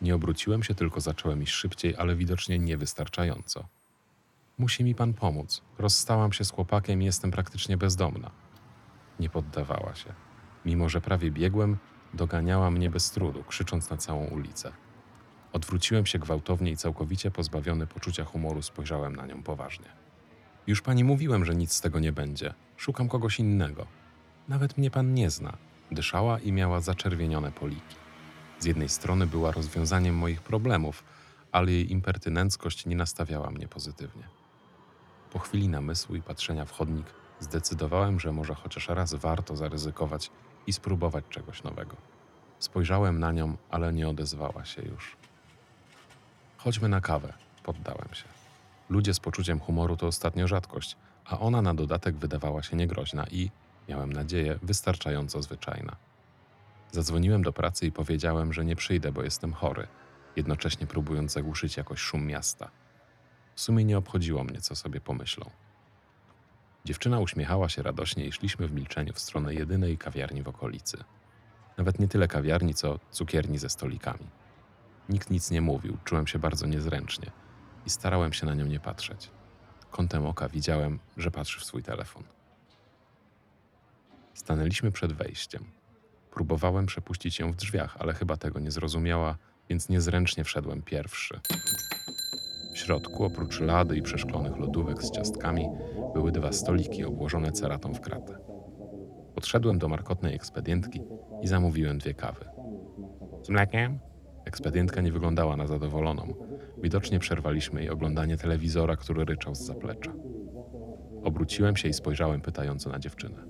Nie 0.01 0.15
obróciłem 0.15 0.63
się, 0.63 0.75
tylko 0.75 1.01
zacząłem 1.01 1.43
iść 1.43 1.53
szybciej, 1.53 1.95
ale 1.97 2.15
widocznie 2.15 2.59
niewystarczająco. 2.59 3.67
Musi 4.57 4.83
mi 4.83 4.95
pan 4.95 5.13
pomóc. 5.13 5.61
Rozstałam 5.77 6.33
się 6.33 6.45
z 6.45 6.51
chłopakiem 6.51 7.01
i 7.01 7.05
jestem 7.05 7.31
praktycznie 7.31 7.77
bezdomna. 7.77 8.31
Nie 9.19 9.29
poddawała 9.29 9.95
się. 9.95 10.13
Mimo, 10.65 10.89
że 10.89 11.01
prawie 11.01 11.31
biegłem, 11.31 11.77
doganiała 12.13 12.71
mnie 12.71 12.89
bez 12.89 13.11
trudu, 13.11 13.43
krzycząc 13.43 13.89
na 13.89 13.97
całą 13.97 14.25
ulicę. 14.25 14.71
Odwróciłem 15.53 16.05
się 16.05 16.19
gwałtownie 16.19 16.71
i 16.71 16.77
całkowicie 16.77 17.31
pozbawiony 17.31 17.87
poczucia 17.87 18.25
humoru 18.25 18.61
spojrzałem 18.61 19.15
na 19.15 19.25
nią 19.25 19.43
poważnie. 19.43 19.85
Już 20.67 20.81
pani 20.81 21.03
mówiłem, 21.03 21.45
że 21.45 21.55
nic 21.55 21.73
z 21.73 21.81
tego 21.81 21.99
nie 21.99 22.11
będzie. 22.11 22.53
Szukam 22.77 23.09
kogoś 23.09 23.39
innego. 23.39 23.85
Nawet 24.47 24.77
mnie 24.77 24.91
pan 24.91 25.13
nie 25.13 25.29
zna. 25.29 25.57
Dyszała 25.91 26.39
i 26.39 26.51
miała 26.51 26.79
zaczerwienione 26.79 27.51
poliki. 27.51 27.95
Z 28.59 28.65
jednej 28.65 28.89
strony 28.89 29.27
była 29.27 29.51
rozwiązaniem 29.51 30.15
moich 30.15 30.41
problemów, 30.41 31.03
ale 31.51 31.71
jej 31.71 31.91
impertynenckość 31.91 32.85
nie 32.85 32.95
nastawiała 32.95 33.51
mnie 33.51 33.67
pozytywnie. 33.67 34.23
Po 35.31 35.39
chwili 35.39 35.67
namysłu 35.67 36.15
i 36.15 36.21
patrzenia 36.21 36.65
w 36.65 36.71
chodnik 36.71 37.05
zdecydowałem, 37.39 38.19
że 38.19 38.31
może 38.31 38.55
chociaż 38.55 38.87
raz 38.87 39.13
warto 39.13 39.55
zaryzykować 39.55 40.31
i 40.67 40.73
spróbować 40.73 41.25
czegoś 41.29 41.63
nowego. 41.63 41.95
Spojrzałem 42.59 43.19
na 43.19 43.31
nią, 43.31 43.57
ale 43.69 43.93
nie 43.93 44.09
odezwała 44.09 44.65
się 44.65 44.81
już. 44.81 45.18
Chodźmy 46.63 46.89
na 46.89 47.01
kawę, 47.01 47.33
poddałem 47.63 48.07
się. 48.13 48.23
Ludzie 48.89 49.13
z 49.13 49.19
poczuciem 49.19 49.59
humoru 49.59 49.97
to 49.97 50.07
ostatnio 50.07 50.47
rzadkość, 50.47 50.95
a 51.25 51.39
ona 51.39 51.61
na 51.61 51.73
dodatek 51.73 52.15
wydawała 52.15 52.63
się 52.63 52.77
niegroźna 52.77 53.25
i, 53.31 53.51
miałem 53.89 54.13
nadzieję, 54.13 54.59
wystarczająco 54.61 55.41
zwyczajna. 55.41 55.95
Zadzwoniłem 56.91 57.41
do 57.43 57.53
pracy 57.53 57.85
i 57.85 57.91
powiedziałem, 57.91 58.53
że 58.53 58.65
nie 58.65 58.75
przyjdę, 58.75 59.11
bo 59.11 59.23
jestem 59.23 59.53
chory, 59.53 59.87
jednocześnie 60.35 60.87
próbując 60.87 61.31
zagłuszyć 61.31 61.77
jakoś 61.77 61.99
szum 61.99 62.25
miasta. 62.25 62.71
W 63.55 63.61
sumie 63.61 63.85
nie 63.85 63.97
obchodziło 63.97 64.43
mnie, 64.43 64.61
co 64.61 64.75
sobie 64.75 65.01
pomyślą. 65.01 65.49
Dziewczyna 66.85 67.19
uśmiechała 67.19 67.69
się 67.69 67.83
radośnie 67.83 68.25
i 68.25 68.31
szliśmy 68.31 68.67
w 68.67 68.71
milczeniu 68.71 69.13
w 69.13 69.19
stronę 69.19 69.53
jedynej 69.53 69.97
kawiarni 69.97 70.43
w 70.43 70.47
okolicy. 70.47 71.03
Nawet 71.77 71.99
nie 71.99 72.07
tyle 72.07 72.27
kawiarni, 72.27 72.73
co 72.73 72.99
cukierni 73.11 73.57
ze 73.57 73.69
stolikami. 73.69 74.38
Nikt 75.09 75.29
nic 75.29 75.51
nie 75.51 75.61
mówił, 75.61 75.97
czułem 76.03 76.27
się 76.27 76.39
bardzo 76.39 76.67
niezręcznie 76.67 77.31
i 77.85 77.89
starałem 77.89 78.33
się 78.33 78.45
na 78.45 78.55
nią 78.55 78.65
nie 78.65 78.79
patrzeć. 78.79 79.31
Kątem 79.91 80.25
oka 80.25 80.49
widziałem, 80.49 80.99
że 81.17 81.31
patrzy 81.31 81.59
w 81.59 81.63
swój 81.63 81.83
telefon. 81.83 82.23
Stanęliśmy 84.33 84.91
przed 84.91 85.13
wejściem. 85.13 85.65
Próbowałem 86.31 86.85
przepuścić 86.85 87.39
ją 87.39 87.51
w 87.51 87.55
drzwiach, 87.55 87.97
ale 87.99 88.13
chyba 88.13 88.37
tego 88.37 88.59
nie 88.59 88.71
zrozumiała, 88.71 89.37
więc 89.69 89.89
niezręcznie 89.89 90.43
wszedłem 90.43 90.81
pierwszy. 90.81 91.39
W 92.73 92.77
środku, 92.77 93.23
oprócz 93.23 93.59
lady 93.59 93.97
i 93.97 94.01
przeszklonych 94.01 94.57
lodówek 94.57 95.03
z 95.03 95.11
ciastkami, 95.11 95.67
były 96.13 96.31
dwa 96.31 96.51
stoliki 96.51 97.03
obłożone 97.03 97.51
ceratą 97.51 97.93
w 97.93 98.01
kratę. 98.01 98.37
Podszedłem 99.35 99.79
do 99.79 99.87
markotnej 99.87 100.35
ekspedientki 100.35 101.01
i 101.41 101.47
zamówiłem 101.47 101.97
dwie 101.97 102.13
kawy. 102.13 102.45
Z 103.43 103.49
mlekiem? 103.49 103.99
Ekspedientka 104.45 105.01
nie 105.01 105.11
wyglądała 105.11 105.57
na 105.57 105.67
zadowoloną. 105.67 106.33
Widocznie 106.77 107.19
przerwaliśmy 107.19 107.81
jej 107.81 107.89
oglądanie 107.89 108.37
telewizora, 108.37 108.95
który 108.95 109.25
ryczał 109.25 109.55
z 109.55 109.59
zaplecza. 109.59 110.13
Obróciłem 111.23 111.75
się 111.75 111.89
i 111.89 111.93
spojrzałem 111.93 112.41
pytająco 112.41 112.89
na 112.89 112.99
dziewczynę. 112.99 113.43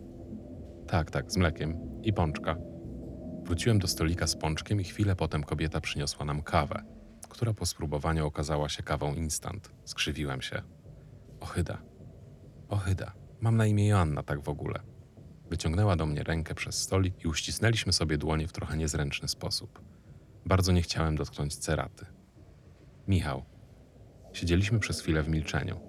Tak, 0.88 1.12
tak, 1.12 1.32
z 1.32 1.38
mlekiem 1.38 1.78
i 2.04 2.14
pączka. 2.14 2.56
Wróciłem 3.44 3.80
do 3.80 3.88
stolika 3.88 4.28
z 4.28 4.36
pączkiem 4.36 4.82
i 4.82 4.84
chwilę 4.84 5.16
potem 5.16 5.44
kobieta 5.44 5.82
przyniosła 5.82 6.26
nam 6.26 6.42
kawę, 6.42 6.84
która 7.30 7.54
po 7.54 7.66
spróbowaniu 7.66 8.28
okazała 8.28 8.70
się 8.70 8.84
kawą 8.84 9.14
instant. 9.16 9.72
Skrzywiłem 9.86 10.42
się. 10.42 10.62
Ochyda. 11.40 11.78
Ochyda. 12.70 13.12
Mam 13.42 13.58
na 13.58 13.66
imię 13.66 13.88
Joanna, 13.88 14.24
tak 14.24 14.42
w 14.42 14.50
ogóle. 14.50 14.80
Wyciągnęła 15.50 15.96
do 15.96 16.06
mnie 16.06 16.24
rękę 16.24 16.56
przez 16.56 16.82
stolik 16.82 17.26
i 17.26 17.28
uścisnęliśmy 17.28 17.94
sobie 17.94 18.18
dłonie 18.18 18.48
w 18.48 18.54
trochę 18.54 18.78
niezręczny 18.78 19.28
sposób. 19.28 19.82
Bardzo 20.50 20.72
nie 20.72 20.82
chciałem 20.82 21.16
dotknąć 21.16 21.58
ceraty. 21.58 22.06
Michał. 23.08 23.44
Siedzieliśmy 24.34 24.80
przez 24.80 25.02
chwilę 25.02 25.24
w 25.24 25.30
milczeniu. 25.30 25.80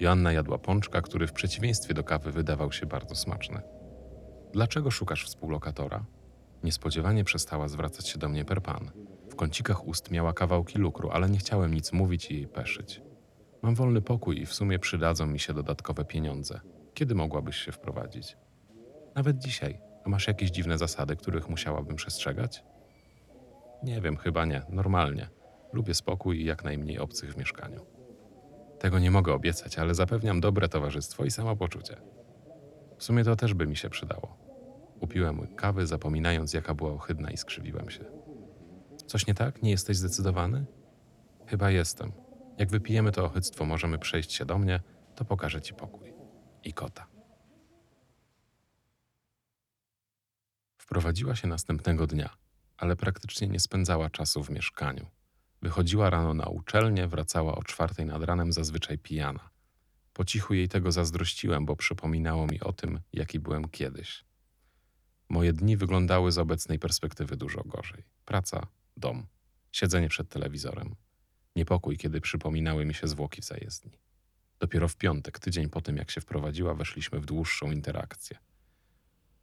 Joanna 0.00 0.32
jadła 0.32 0.58
pączka, 0.58 1.02
który 1.02 1.26
w 1.26 1.32
przeciwieństwie 1.32 1.94
do 1.94 2.04
kawy 2.04 2.32
wydawał 2.32 2.72
się 2.72 2.86
bardzo 2.86 3.14
smaczny. 3.14 3.60
Dlaczego 4.52 4.90
szukasz 4.90 5.24
współlokatora? 5.24 6.04
Niespodziewanie 6.62 7.24
przestała 7.24 7.68
zwracać 7.68 8.08
się 8.08 8.18
do 8.18 8.28
mnie 8.28 8.44
per 8.44 8.62
pan. 8.62 8.90
W 9.30 9.36
kącikach 9.36 9.86
ust 9.86 10.10
miała 10.10 10.32
kawałki 10.32 10.78
lukru, 10.78 11.10
ale 11.10 11.30
nie 11.30 11.38
chciałem 11.38 11.74
nic 11.74 11.92
mówić 11.92 12.30
i 12.30 12.34
jej 12.34 12.48
peszyć. 12.48 13.02
Mam 13.62 13.74
wolny 13.74 14.02
pokój 14.02 14.40
i 14.40 14.46
w 14.46 14.54
sumie 14.54 14.78
przydadzą 14.78 15.26
mi 15.26 15.38
się 15.38 15.54
dodatkowe 15.54 16.04
pieniądze. 16.04 16.60
Kiedy 16.94 17.14
mogłabyś 17.14 17.56
się 17.56 17.72
wprowadzić? 17.72 18.36
Nawet 19.14 19.38
dzisiaj. 19.38 19.80
A 20.04 20.08
masz 20.08 20.26
jakieś 20.26 20.50
dziwne 20.50 20.78
zasady, 20.78 21.16
których 21.16 21.48
musiałabym 21.48 21.96
przestrzegać? 21.96 22.64
Nie 23.82 24.00
wiem, 24.00 24.16
chyba 24.16 24.44
nie. 24.44 24.62
Normalnie. 24.68 25.28
Lubię 25.72 25.94
spokój 25.94 26.40
i 26.40 26.44
jak 26.44 26.64
najmniej 26.64 26.98
obcych 26.98 27.34
w 27.34 27.36
mieszkaniu. 27.36 27.86
Tego 28.78 28.98
nie 28.98 29.10
mogę 29.10 29.32
obiecać, 29.32 29.78
ale 29.78 29.94
zapewniam 29.94 30.40
dobre 30.40 30.68
towarzystwo 30.68 31.24
i 31.24 31.30
samopoczucie. 31.30 31.96
W 32.98 33.04
sumie 33.04 33.24
to 33.24 33.36
też 33.36 33.54
by 33.54 33.66
mi 33.66 33.76
się 33.76 33.90
przydało. 33.90 34.36
Upiłem 35.00 35.54
kawy, 35.54 35.86
zapominając, 35.86 36.52
jaka 36.52 36.74
była 36.74 36.90
ohydna 36.92 37.30
i 37.30 37.36
skrzywiłem 37.36 37.90
się. 37.90 38.04
Coś 39.06 39.26
nie 39.26 39.34
tak? 39.34 39.62
Nie 39.62 39.70
jesteś 39.70 39.96
zdecydowany? 39.96 40.66
Chyba 41.46 41.70
jestem. 41.70 42.12
Jak 42.58 42.70
wypijemy 42.70 43.12
to 43.12 43.24
ochyctwo, 43.24 43.64
możemy 43.64 43.98
przejść 43.98 44.32
się 44.32 44.44
do 44.44 44.58
mnie, 44.58 44.80
to 45.14 45.24
pokażę 45.24 45.62
ci 45.62 45.74
pokój. 45.74 46.14
I 46.64 46.72
kota. 46.72 47.06
Wprowadziła 50.78 51.36
się 51.36 51.48
następnego 51.48 52.06
dnia, 52.06 52.30
ale 52.76 52.96
praktycznie 52.96 53.48
nie 53.48 53.60
spędzała 53.60 54.10
czasu 54.10 54.44
w 54.44 54.50
mieszkaniu. 54.50 55.06
Wychodziła 55.62 56.10
rano 56.10 56.34
na 56.34 56.46
uczelnię, 56.46 57.08
wracała 57.08 57.54
o 57.54 57.62
czwartej 57.62 58.06
nad 58.06 58.22
ranem, 58.22 58.52
zazwyczaj 58.52 58.98
pijana. 58.98 59.50
Po 60.12 60.24
cichu 60.24 60.54
jej 60.54 60.68
tego 60.68 60.92
zazdrościłem, 60.92 61.66
bo 61.66 61.76
przypominało 61.76 62.46
mi 62.46 62.60
o 62.60 62.72
tym, 62.72 63.00
jaki 63.12 63.40
byłem 63.40 63.68
kiedyś. 63.68 64.24
Moje 65.28 65.52
dni 65.52 65.76
wyglądały 65.76 66.32
z 66.32 66.38
obecnej 66.38 66.78
perspektywy 66.78 67.36
dużo 67.36 67.62
gorzej. 67.64 68.04
Praca, 68.24 68.66
dom, 68.96 69.26
siedzenie 69.72 70.08
przed 70.08 70.28
telewizorem. 70.28 70.94
Niepokój, 71.56 71.96
kiedy 71.96 72.20
przypominały 72.20 72.84
mi 72.84 72.94
się 72.94 73.08
zwłoki 73.08 73.42
w 73.42 73.44
zajezdni. 73.44 73.98
Dopiero 74.58 74.88
w 74.88 74.96
piątek, 74.96 75.38
tydzień 75.38 75.68
po 75.68 75.80
tym, 75.80 75.96
jak 75.96 76.10
się 76.10 76.20
wprowadziła, 76.20 76.74
weszliśmy 76.74 77.20
w 77.20 77.26
dłuższą 77.26 77.70
interakcję. 77.70 78.38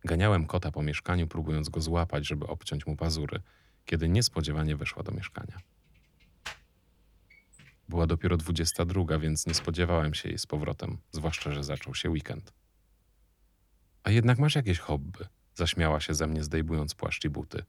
Ganiałem 0.06 0.46
kota 0.46 0.72
po 0.72 0.84
mieszkaniu, 0.84 1.28
próbując 1.28 1.70
go 1.70 1.82
złapać, 1.82 2.28
żeby 2.28 2.48
obciąć 2.48 2.86
mu 2.86 2.96
pazury, 2.96 3.42
kiedy 3.86 4.10
niespodziewanie 4.10 4.76
weszła 4.76 5.04
do 5.04 5.12
mieszkania. 5.12 5.58
Była 7.90 8.08
dopiero 8.08 8.38
22, 8.38 9.20
więc 9.20 9.48
nie 9.48 9.54
spodziewałem 9.54 10.14
się 10.14 10.30
jej 10.30 10.38
z 10.38 10.46
powrotem, 10.46 10.98
zwłaszcza, 11.12 11.52
że 11.52 11.64
zaczął 11.64 11.96
się 11.96 12.10
weekend. 12.10 12.54
A 14.04 14.12
jednak 14.12 14.40
masz 14.40 14.56
jakieś 14.56 14.80
hobby? 14.80 15.26
Zaśmiała 15.56 16.00
się 16.00 16.14
ze 16.14 16.28
mnie, 16.28 16.44
zdejmując 16.44 16.96
płaszcz 16.96 17.26
i 17.26 17.30
buty. 17.30 17.64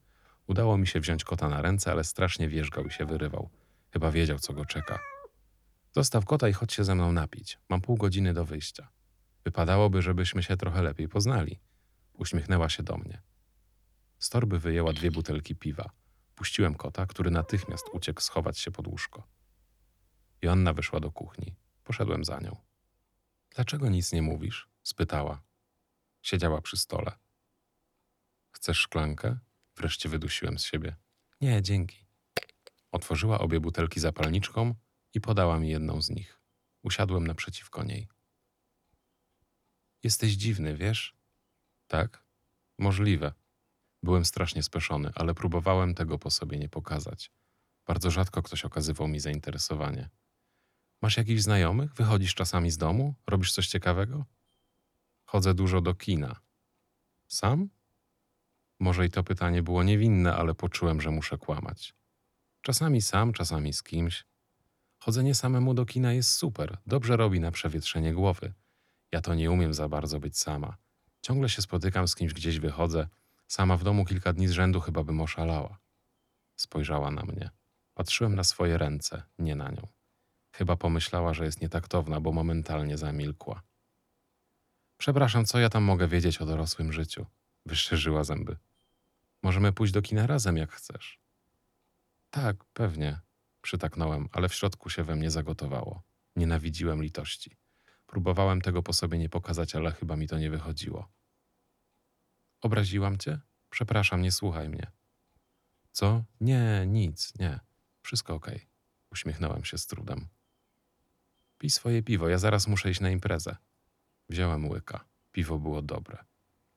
Udało 0.47 0.77
mi 0.77 0.87
się 0.87 0.99
wziąć 0.99 1.23
kota 1.23 1.49
na 1.49 1.61
ręce, 1.61 1.91
ale 1.91 2.03
strasznie 2.03 2.49
wierzgał 2.49 2.85
i 2.85 2.91
się 2.91 3.05
wyrywał. 3.05 3.49
Chyba 3.91 4.11
wiedział, 4.11 4.39
co 4.39 4.53
go 4.53 4.65
czeka. 4.65 4.99
Zostaw 5.91 6.25
kota 6.25 6.49
i 6.49 6.53
chodź 6.53 6.73
się 6.73 6.83
ze 6.83 6.95
mną 6.95 7.11
napić. 7.11 7.59
Mam 7.69 7.81
pół 7.81 7.97
godziny 7.97 8.33
do 8.33 8.45
wyjścia. 8.45 8.87
Wypadałoby, 9.43 10.01
żebyśmy 10.01 10.43
się 10.43 10.57
trochę 10.57 10.81
lepiej 10.81 11.07
poznali. 11.07 11.59
Uśmiechnęła 12.17 12.69
się 12.69 12.83
do 12.83 12.97
mnie. 12.97 13.21
Z 14.19 14.29
torby 14.29 14.59
wyjęła 14.59 14.93
dwie 14.93 15.11
butelki 15.11 15.55
piwa. 15.55 15.89
Puściłem 16.35 16.75
kota, 16.75 17.05
który 17.05 17.31
natychmiast 17.31 17.85
uciekł 17.93 18.21
schować 18.21 18.59
się 18.59 18.71
pod 18.71 18.87
łóżko. 18.87 19.27
Joanna 20.41 20.73
wyszła 20.73 20.99
do 20.99 21.11
kuchni. 21.11 21.55
Poszedłem 21.83 22.25
za 22.25 22.39
nią. 22.39 22.57
Dlaczego 23.55 23.89
nic 23.89 24.13
nie 24.13 24.21
mówisz? 24.21 24.69
spytała. 24.83 25.41
Siedziała 26.21 26.61
przy 26.61 26.77
stole. 26.77 27.11
Chcesz 28.51 28.77
szklankę? 28.77 29.37
Wreszcie 29.75 30.09
wydusiłem 30.09 30.59
z 30.59 30.63
siebie. 30.63 30.95
Nie, 31.41 31.61
dzięki. 31.61 32.05
Otworzyła 32.91 33.39
obie 33.39 33.59
butelki 33.59 33.99
zapalniczką 33.99 34.75
i 35.13 35.21
podała 35.21 35.59
mi 35.59 35.69
jedną 35.69 36.01
z 36.01 36.09
nich. 36.09 36.39
Usiadłem 36.83 37.27
naprzeciwko 37.27 37.83
niej. 37.83 38.07
Jesteś 40.03 40.31
dziwny, 40.33 40.77
wiesz? 40.77 41.15
Tak? 41.87 42.23
Możliwe. 42.79 43.33
Byłem 44.03 44.25
strasznie 44.25 44.63
speszony, 44.63 45.11
ale 45.15 45.33
próbowałem 45.33 45.95
tego 45.95 46.19
po 46.19 46.31
sobie 46.31 46.59
nie 46.59 46.69
pokazać. 46.69 47.31
Bardzo 47.85 48.11
rzadko 48.11 48.41
ktoś 48.43 48.65
okazywał 48.65 49.07
mi 49.07 49.19
zainteresowanie. 49.19 50.09
Masz 51.01 51.17
jakichś 51.17 51.41
znajomych? 51.41 51.93
Wychodzisz 51.93 52.35
czasami 52.35 52.71
z 52.71 52.77
domu? 52.77 53.15
Robisz 53.27 53.53
coś 53.53 53.67
ciekawego? 53.67 54.25
Chodzę 55.25 55.53
dużo 55.53 55.81
do 55.81 55.93
kina. 55.93 56.39
Sam? 57.27 57.69
Może 58.79 59.05
i 59.05 59.09
to 59.09 59.23
pytanie 59.23 59.63
było 59.63 59.83
niewinne, 59.83 60.35
ale 60.35 60.55
poczułem, 60.55 61.01
że 61.01 61.11
muszę 61.11 61.37
kłamać. 61.37 61.95
Czasami 62.61 63.01
sam, 63.01 63.33
czasami 63.33 63.73
z 63.73 63.83
kimś. 63.83 64.25
Chodzenie 64.97 65.35
samemu 65.35 65.73
do 65.73 65.85
kina 65.85 66.13
jest 66.13 66.31
super, 66.31 66.77
dobrze 66.87 67.17
robi 67.17 67.39
na 67.39 67.51
przewietrzenie 67.51 68.13
głowy. 68.13 68.53
Ja 69.11 69.21
to 69.21 69.35
nie 69.35 69.51
umiem 69.51 69.73
za 69.73 69.89
bardzo 69.89 70.19
być 70.19 70.37
sama. 70.37 70.77
Ciągle 71.25 71.49
się 71.49 71.61
spotykam 71.61 72.07
z 72.07 72.15
kimś, 72.15 72.33
gdzieś 72.33 72.59
wychodzę. 72.59 73.07
Sama 73.47 73.77
w 73.77 73.83
domu 73.83 74.05
kilka 74.05 74.33
dni 74.33 74.47
z 74.47 74.51
rzędu 74.51 74.81
chyba 74.81 75.03
bym 75.03 75.21
oszalała. 75.21 75.79
Spojrzała 76.55 77.11
na 77.11 77.23
mnie. 77.23 77.49
Patrzyłem 77.93 78.35
na 78.35 78.43
swoje 78.43 78.77
ręce, 78.77 79.23
nie 79.39 79.55
na 79.55 79.71
nią. 79.71 79.87
Chyba 80.51 80.75
pomyślała, 80.75 81.33
że 81.33 81.45
jest 81.45 81.61
nietaktowna, 81.61 82.21
bo 82.21 82.31
momentalnie 82.31 82.97
zamilkła. 82.97 83.61
Przepraszam, 84.97 85.45
co 85.45 85.59
ja 85.59 85.69
tam 85.69 85.83
mogę 85.83 86.07
wiedzieć 86.07 86.41
o 86.41 86.45
dorosłym 86.45 86.93
życiu? 86.93 87.25
Wyszczerzyła 87.65 88.23
zęby. 88.23 88.57
Możemy 89.43 89.73
pójść 89.73 89.93
do 89.93 90.01
kina 90.01 90.27
razem, 90.27 90.57
jak 90.57 90.71
chcesz. 90.71 91.19
Tak, 92.29 92.65
pewnie, 92.65 93.19
przytaknąłem, 93.61 94.29
ale 94.31 94.49
w 94.49 94.53
środku 94.53 94.89
się 94.89 95.03
we 95.03 95.15
mnie 95.15 95.31
zagotowało. 95.31 96.03
Nienawidziłem 96.35 97.03
litości. 97.03 97.55
Próbowałem 98.07 98.61
tego 98.61 98.83
po 98.83 98.93
sobie 98.93 99.17
nie 99.17 99.29
pokazać, 99.29 99.75
ale 99.75 99.91
chyba 99.91 100.15
mi 100.15 100.27
to 100.27 100.39
nie 100.39 100.49
wychodziło. 100.49 101.11
Obraziłam 102.61 103.17
cię? 103.17 103.39
Przepraszam, 103.69 104.21
nie 104.21 104.31
słuchaj 104.31 104.69
mnie. 104.69 104.91
Co? 105.91 106.23
Nie, 106.41 106.85
nic, 106.87 107.39
nie. 107.39 107.59
Wszystko 108.01 108.33
okej. 108.33 108.67
Uśmiechnąłem 109.11 109.65
się 109.65 109.77
z 109.77 109.87
trudem. 109.87 110.27
Pij 111.57 111.69
swoje 111.69 112.03
piwo, 112.03 112.29
ja 112.29 112.37
zaraz 112.37 112.67
muszę 112.67 112.89
iść 112.89 112.99
na 112.99 113.09
imprezę. 113.09 113.55
Wziąłem 114.29 114.69
łyka. 114.69 115.05
Piwo 115.31 115.59
było 115.59 115.81
dobre. 115.81 116.25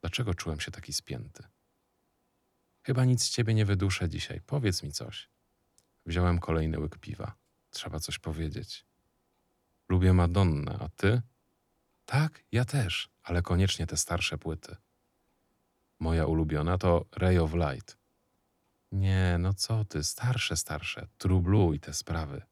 Dlaczego 0.01 0.35
czułem 0.35 0.61
się 0.61 0.71
taki 0.71 0.93
spięty? 0.93 1.43
Chyba 2.83 3.05
nic 3.05 3.23
z 3.23 3.31
ciebie 3.31 3.55
nie 3.55 3.65
wyduszę 3.65 4.09
dzisiaj. 4.09 4.41
Powiedz 4.41 4.83
mi 4.83 4.93
coś. 4.93 5.31
Wziąłem 6.07 6.39
kolejny 6.39 6.79
łyk 6.81 6.99
piwa. 6.99 7.35
Trzeba 7.71 8.01
coś 8.01 8.19
powiedzieć. 8.19 8.87
Lubię 9.89 10.13
Madonnę, 10.13 10.79
a 10.81 10.89
ty? 10.89 11.23
Tak, 12.05 12.45
ja 12.53 12.65
też, 12.65 13.11
ale 13.23 13.43
koniecznie 13.43 13.87
te 13.87 13.97
starsze 13.97 14.39
płyty. 14.39 14.77
Moja 15.99 16.27
ulubiona 16.27 16.79
to 16.79 17.07
Ray 17.17 17.39
of 17.39 17.55
Light. 17.55 17.99
Nie, 18.93 19.37
no 19.39 19.55
co 19.55 19.85
ty, 19.85 20.05
starsze, 20.05 20.57
starsze, 20.57 21.07
True 21.19 21.41
Blue 21.41 21.77
i 21.77 21.81
te 21.81 21.95
sprawy. 21.95 22.43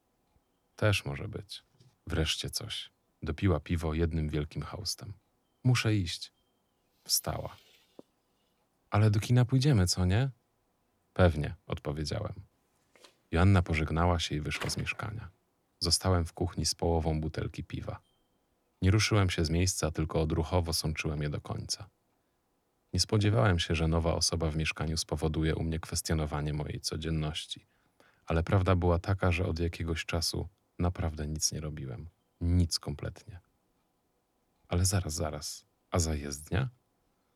Też 0.77 1.05
może 1.05 1.29
być. 1.29 1.65
Wreszcie 2.07 2.51
coś. 2.51 2.91
Dopiła 3.23 3.61
piwo 3.61 3.95
jednym 3.95 4.29
wielkim 4.29 4.63
haustem. 4.63 5.13
Muszę 5.65 5.95
iść. 5.95 6.33
Wstała. 7.05 7.57
Ale 8.91 9.11
do 9.11 9.21
kina 9.21 9.45
pójdziemy, 9.45 9.87
co 9.87 10.05
nie? 10.05 10.31
Pewnie, 11.13 11.55
odpowiedziałem. 11.67 12.35
Joanna 13.31 13.63
pożegnała 13.63 14.19
się 14.19 14.35
i 14.35 14.41
wyszła 14.41 14.71
z 14.71 14.77
mieszkania. 14.77 15.36
Zostałem 15.79 16.25
w 16.25 16.33
kuchni 16.33 16.67
z 16.67 16.75
połową 16.75 17.21
butelki 17.21 17.65
piwa. 17.65 18.01
Nie 18.83 18.91
ruszyłem 18.91 19.31
się 19.31 19.45
z 19.45 19.51
miejsca, 19.51 19.91
tylko 19.91 20.21
odruchowo 20.21 20.73
sączyłem 20.73 21.23
je 21.23 21.29
do 21.29 21.41
końca. 21.41 21.89
Nie 22.93 23.01
spodziewałem 23.01 23.59
się, 23.59 23.75
że 23.75 23.89
nowa 23.89 24.15
osoba 24.15 24.51
w 24.51 24.57
mieszkaniu 24.57 24.97
spowoduje 24.97 25.55
u 25.55 25.63
mnie 25.63 25.81
kwestionowanie 25.81 26.53
mojej 26.53 26.81
codzienności, 26.81 27.67
ale 28.27 28.43
prawda 28.43 28.77
była 28.77 28.99
taka, 28.99 29.33
że 29.33 29.47
od 29.47 29.59
jakiegoś 29.59 30.05
czasu 30.05 30.49
naprawdę 30.79 31.27
nic 31.27 31.53
nie 31.53 31.61
robiłem. 31.61 32.09
Nic 32.41 32.79
kompletnie. 32.79 33.41
Ale 34.69 34.85
zaraz, 34.85 35.15
zaraz. 35.15 35.65
A 35.91 35.99
zajezdnia? 35.99 36.69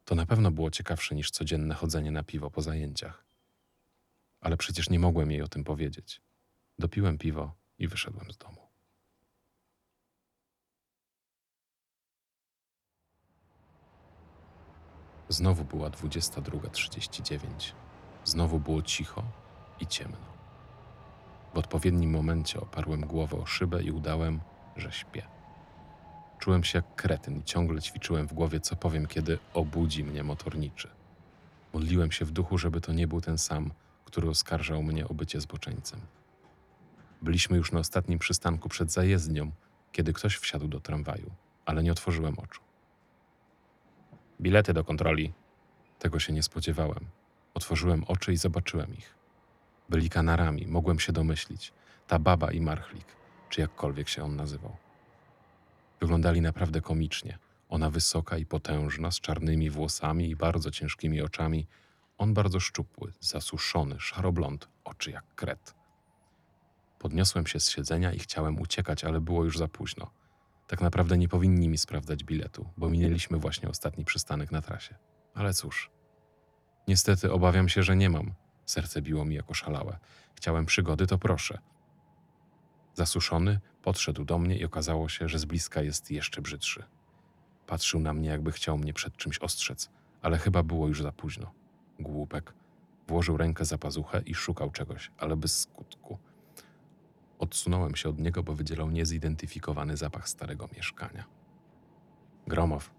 To 0.04 0.14
na 0.14 0.26
pewno 0.26 0.50
było 0.50 0.70
ciekawsze 0.70 1.14
niż 1.14 1.30
codzienne 1.30 1.74
chodzenie 1.74 2.10
na 2.10 2.22
piwo 2.22 2.50
po 2.50 2.62
zajęciach. 2.62 3.24
Ale 4.40 4.56
przecież 4.56 4.90
nie 4.90 4.98
mogłem 4.98 5.30
jej 5.30 5.42
o 5.42 5.48
tym 5.48 5.64
powiedzieć. 5.64 6.20
Dopiłem 6.78 7.18
piwo 7.18 7.59
i 7.80 7.88
wyszedłem 7.88 8.32
z 8.32 8.36
domu. 8.36 8.56
Znowu 15.28 15.64
była 15.64 15.90
22.39. 15.90 17.72
Znowu 18.24 18.60
było 18.60 18.82
cicho 18.82 19.22
i 19.80 19.86
ciemno. 19.86 20.30
W 21.54 21.58
odpowiednim 21.58 22.10
momencie 22.10 22.60
oparłem 22.60 23.00
głowę 23.00 23.36
o 23.36 23.46
szybę 23.46 23.82
i 23.82 23.90
udałem, 23.90 24.40
że 24.76 24.92
śpię. 24.92 25.26
Czułem 26.38 26.64
się 26.64 26.78
jak 26.78 26.94
kretyn 26.94 27.38
i 27.38 27.44
ciągle 27.44 27.82
ćwiczyłem 27.82 28.26
w 28.26 28.32
głowie, 28.32 28.60
co 28.60 28.76
powiem, 28.76 29.06
kiedy 29.06 29.38
obudzi 29.54 30.04
mnie 30.04 30.22
motorniczy. 30.22 30.88
Modliłem 31.72 32.12
się 32.12 32.24
w 32.24 32.30
duchu, 32.30 32.58
żeby 32.58 32.80
to 32.80 32.92
nie 32.92 33.06
był 33.06 33.20
ten 33.20 33.38
sam 33.38 33.70
który 34.10 34.28
oskarżał 34.28 34.82
mnie 34.82 35.08
o 35.08 35.14
bycie 35.14 35.40
zboczeńcem. 35.40 36.00
Byliśmy 37.22 37.56
już 37.56 37.72
na 37.72 37.80
ostatnim 37.80 38.18
przystanku 38.18 38.68
przed 38.68 38.92
zajezdnią, 38.92 39.50
kiedy 39.92 40.12
ktoś 40.12 40.36
wsiadł 40.36 40.68
do 40.68 40.80
tramwaju, 40.80 41.30
ale 41.66 41.82
nie 41.82 41.92
otworzyłem 41.92 42.38
oczu. 42.38 42.60
Bilety 44.40 44.72
do 44.72 44.84
kontroli. 44.84 45.32
Tego 45.98 46.18
się 46.18 46.32
nie 46.32 46.42
spodziewałem. 46.42 47.06
Otworzyłem 47.54 48.04
oczy 48.04 48.32
i 48.32 48.36
zobaczyłem 48.36 48.94
ich. 48.94 49.14
Byli 49.88 50.10
kanarami, 50.10 50.66
mogłem 50.66 51.00
się 51.00 51.12
domyślić. 51.12 51.72
Ta 52.06 52.18
baba 52.18 52.52
i 52.52 52.60
marchlik, 52.60 53.06
czy 53.48 53.60
jakkolwiek 53.60 54.08
się 54.08 54.24
on 54.24 54.36
nazywał. 54.36 54.76
Wyglądali 56.00 56.40
naprawdę 56.40 56.80
komicznie. 56.80 57.38
Ona 57.68 57.90
wysoka 57.90 58.38
i 58.38 58.46
potężna, 58.46 59.10
z 59.10 59.20
czarnymi 59.20 59.70
włosami 59.70 60.30
i 60.30 60.36
bardzo 60.36 60.70
ciężkimi 60.70 61.22
oczami. 61.22 61.66
On 62.18 62.34
bardzo 62.34 62.60
szczupły, 62.60 63.12
zasuszony, 63.20 64.00
szaroblond, 64.00 64.68
oczy 64.84 65.10
jak 65.10 65.34
kret. 65.34 65.79
Podniosłem 67.00 67.46
się 67.46 67.60
z 67.60 67.70
siedzenia 67.70 68.12
i 68.12 68.18
chciałem 68.18 68.60
uciekać, 68.60 69.04
ale 69.04 69.20
było 69.20 69.44
już 69.44 69.58
za 69.58 69.68
późno. 69.68 70.10
Tak 70.66 70.80
naprawdę 70.80 71.18
nie 71.18 71.28
powinni 71.28 71.68
mi 71.68 71.78
sprawdzać 71.78 72.24
biletu, 72.24 72.68
bo 72.76 72.90
minęliśmy 72.90 73.38
właśnie 73.38 73.68
ostatni 73.68 74.04
przystanek 74.04 74.52
na 74.52 74.62
trasie. 74.62 74.94
Ale 75.34 75.54
cóż. 75.54 75.90
Niestety 76.88 77.32
obawiam 77.32 77.68
się, 77.68 77.82
że 77.82 77.96
nie 77.96 78.10
mam. 78.10 78.34
Serce 78.66 79.02
biło 79.02 79.24
mi 79.24 79.34
jako 79.34 79.54
szalałe. 79.54 79.98
Chciałem 80.34 80.66
przygody, 80.66 81.06
to 81.06 81.18
proszę. 81.18 81.58
Zasuszony 82.94 83.60
podszedł 83.82 84.24
do 84.24 84.38
mnie 84.38 84.56
i 84.56 84.64
okazało 84.64 85.08
się, 85.08 85.28
że 85.28 85.38
z 85.38 85.44
bliska 85.44 85.82
jest 85.82 86.10
jeszcze 86.10 86.42
brzydszy. 86.42 86.84
Patrzył 87.66 88.00
na 88.00 88.12
mnie, 88.12 88.28
jakby 88.28 88.52
chciał 88.52 88.78
mnie 88.78 88.92
przed 88.92 89.16
czymś 89.16 89.38
ostrzec, 89.38 89.90
ale 90.22 90.38
chyba 90.38 90.62
było 90.62 90.88
już 90.88 91.02
za 91.02 91.12
późno. 91.12 91.54
Głupek. 91.98 92.54
Włożył 93.08 93.36
rękę 93.36 93.64
za 93.64 93.78
pazuchę 93.78 94.22
i 94.26 94.34
szukał 94.34 94.70
czegoś, 94.70 95.10
ale 95.18 95.36
bez 95.36 95.60
skutku. 95.60 96.18
Odsunąłem 97.40 97.96
się 97.96 98.08
od 98.08 98.18
niego, 98.18 98.42
bo 98.42 98.54
wydzielał 98.54 98.90
niezidentyfikowany 98.90 99.96
zapach 99.96 100.28
starego 100.28 100.68
mieszkania. 100.76 101.24
Gromow. 102.46 102.90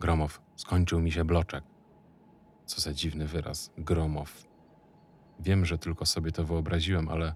Gromow. 0.00 0.40
Skończył 0.56 1.00
mi 1.00 1.12
się 1.12 1.24
bloczek. 1.24 1.64
Co 2.66 2.80
za 2.80 2.92
dziwny 2.92 3.26
wyraz. 3.26 3.70
Gromow. 3.78 4.44
Wiem, 5.40 5.64
że 5.64 5.78
tylko 5.78 6.06
sobie 6.06 6.32
to 6.32 6.44
wyobraziłem, 6.44 7.08
ale 7.08 7.34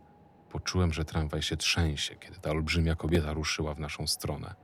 poczułem, 0.51 0.93
że 0.93 1.05
tramwaj 1.05 1.43
się 1.43 1.57
trzęsie, 1.57 2.17
kiedy 2.17 2.41
ta 2.41 2.51
olbrzymia 2.51 2.97
kobieta 2.97 3.33
ruszyła 3.33 3.75
w 3.75 3.81
naszą 3.81 4.07
stronę. 4.07 4.55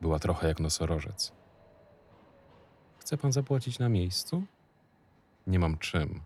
Była 0.00 0.18
trochę 0.18 0.48
jak 0.48 0.60
nosorożec. 0.60 1.32
Chce 2.98 3.18
pan 3.18 3.32
zapłacić 3.32 3.78
na 3.78 3.88
miejscu? 3.88 4.42
Nie 5.46 5.58
mam 5.58 5.78
czym. 5.78 6.20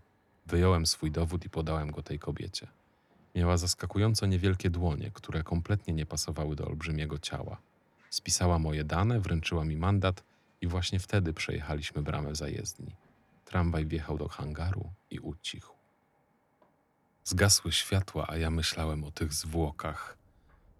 Wyjąłem 0.45 0.85
swój 0.85 1.11
dowód 1.11 1.45
i 1.45 1.49
podałem 1.49 1.91
go 1.91 2.03
tej 2.03 2.19
kobiecie. 2.19 2.67
Miała 3.35 3.57
zaskakująco 3.57 4.25
niewielkie 4.25 4.69
dłonie, 4.69 5.11
które 5.13 5.43
kompletnie 5.43 5.93
nie 5.93 6.05
pasowały 6.05 6.55
do 6.55 6.65
olbrzymiego 6.65 7.19
ciała. 7.19 7.57
Spisała 8.09 8.59
moje 8.59 8.83
dane, 8.83 9.19
wręczyła 9.19 9.65
mi 9.65 9.77
mandat 9.77 10.23
i 10.61 10.67
właśnie 10.67 10.99
wtedy 10.99 11.33
przejechaliśmy 11.33 12.01
bramę 12.01 12.35
zajezdni. 12.35 12.95
Tramwaj 13.45 13.85
wjechał 13.85 14.17
do 14.17 14.27
hangaru 14.27 14.89
i 15.09 15.19
ucichł. 15.19 15.73
Zgasły 17.23 17.71
światła, 17.71 18.25
a 18.29 18.37
ja 18.37 18.49
myślałem 18.49 19.03
o 19.03 19.11
tych 19.11 19.33
zwłokach. 19.33 20.17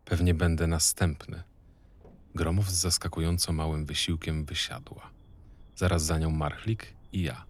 Pewnie 0.06 0.34
będę 0.34 0.68
następny. 0.68 1.44
Gromow 2.36 2.70
z 2.70 2.74
zaskakująco 2.74 3.54
małym 3.54 3.86
wysiłkiem 3.86 4.46
wysiadła. 4.46 5.10
Zaraz 5.76 6.04
za 6.04 6.20
nią 6.20 6.30
Marchlik 6.32 6.94
i 7.14 7.22
ja. 7.22 7.46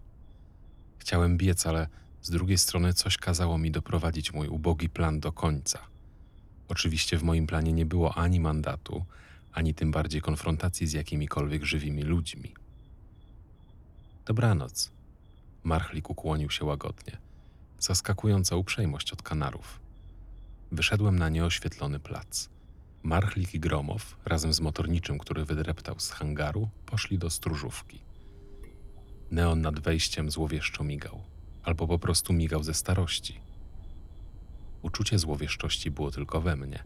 Chciałem 0.97 1.37
biec, 1.37 1.67
ale 1.67 1.87
z 2.21 2.29
drugiej 2.29 2.57
strony 2.57 2.93
coś 2.93 3.17
kazało 3.17 3.57
mi 3.57 3.71
doprowadzić 3.71 4.33
mój 4.33 4.47
ubogi 4.47 4.89
plan 4.89 5.19
do 5.19 5.31
końca. 5.31 5.79
Oczywiście 6.67 7.17
w 7.17 7.23
moim 7.23 7.47
planie 7.47 7.73
nie 7.73 7.85
było 7.85 8.17
ani 8.17 8.39
mandatu, 8.39 9.05
ani 9.53 9.73
tym 9.73 9.91
bardziej 9.91 10.21
konfrontacji 10.21 10.87
z 10.87 10.93
jakimikolwiek 10.93 11.63
żywymi 11.63 12.03
ludźmi. 12.03 12.53
Dobranoc. 14.25 14.91
Marchlik 15.63 16.09
ukłonił 16.09 16.49
się 16.49 16.65
łagodnie. 16.65 17.17
Zaskakująca 17.79 18.55
uprzejmość 18.55 19.13
od 19.13 19.21
kanarów. 19.21 19.79
Wyszedłem 20.71 21.19
na 21.19 21.29
nieoświetlony 21.29 21.99
plac. 21.99 22.49
Marchlik 23.03 23.53
i 23.53 23.59
Gromow, 23.59 24.15
razem 24.25 24.53
z 24.53 24.59
motorniczym, 24.59 25.19
który 25.19 25.45
wydreptał 25.45 25.99
z 25.99 26.11
hangaru, 26.11 26.69
poszli 26.85 27.17
do 27.17 27.29
stróżówki. 27.29 27.99
Neon 29.31 29.61
nad 29.61 29.79
wejściem 29.79 30.31
złowieszczo 30.31 30.83
migał, 30.83 31.23
albo 31.63 31.87
po 31.87 31.99
prostu 31.99 32.33
migał 32.33 32.63
ze 32.63 32.73
starości. 32.73 33.39
Uczucie 34.81 35.19
złowieszczości 35.19 35.91
było 35.91 36.11
tylko 36.11 36.41
we 36.41 36.55
mnie. 36.55 36.83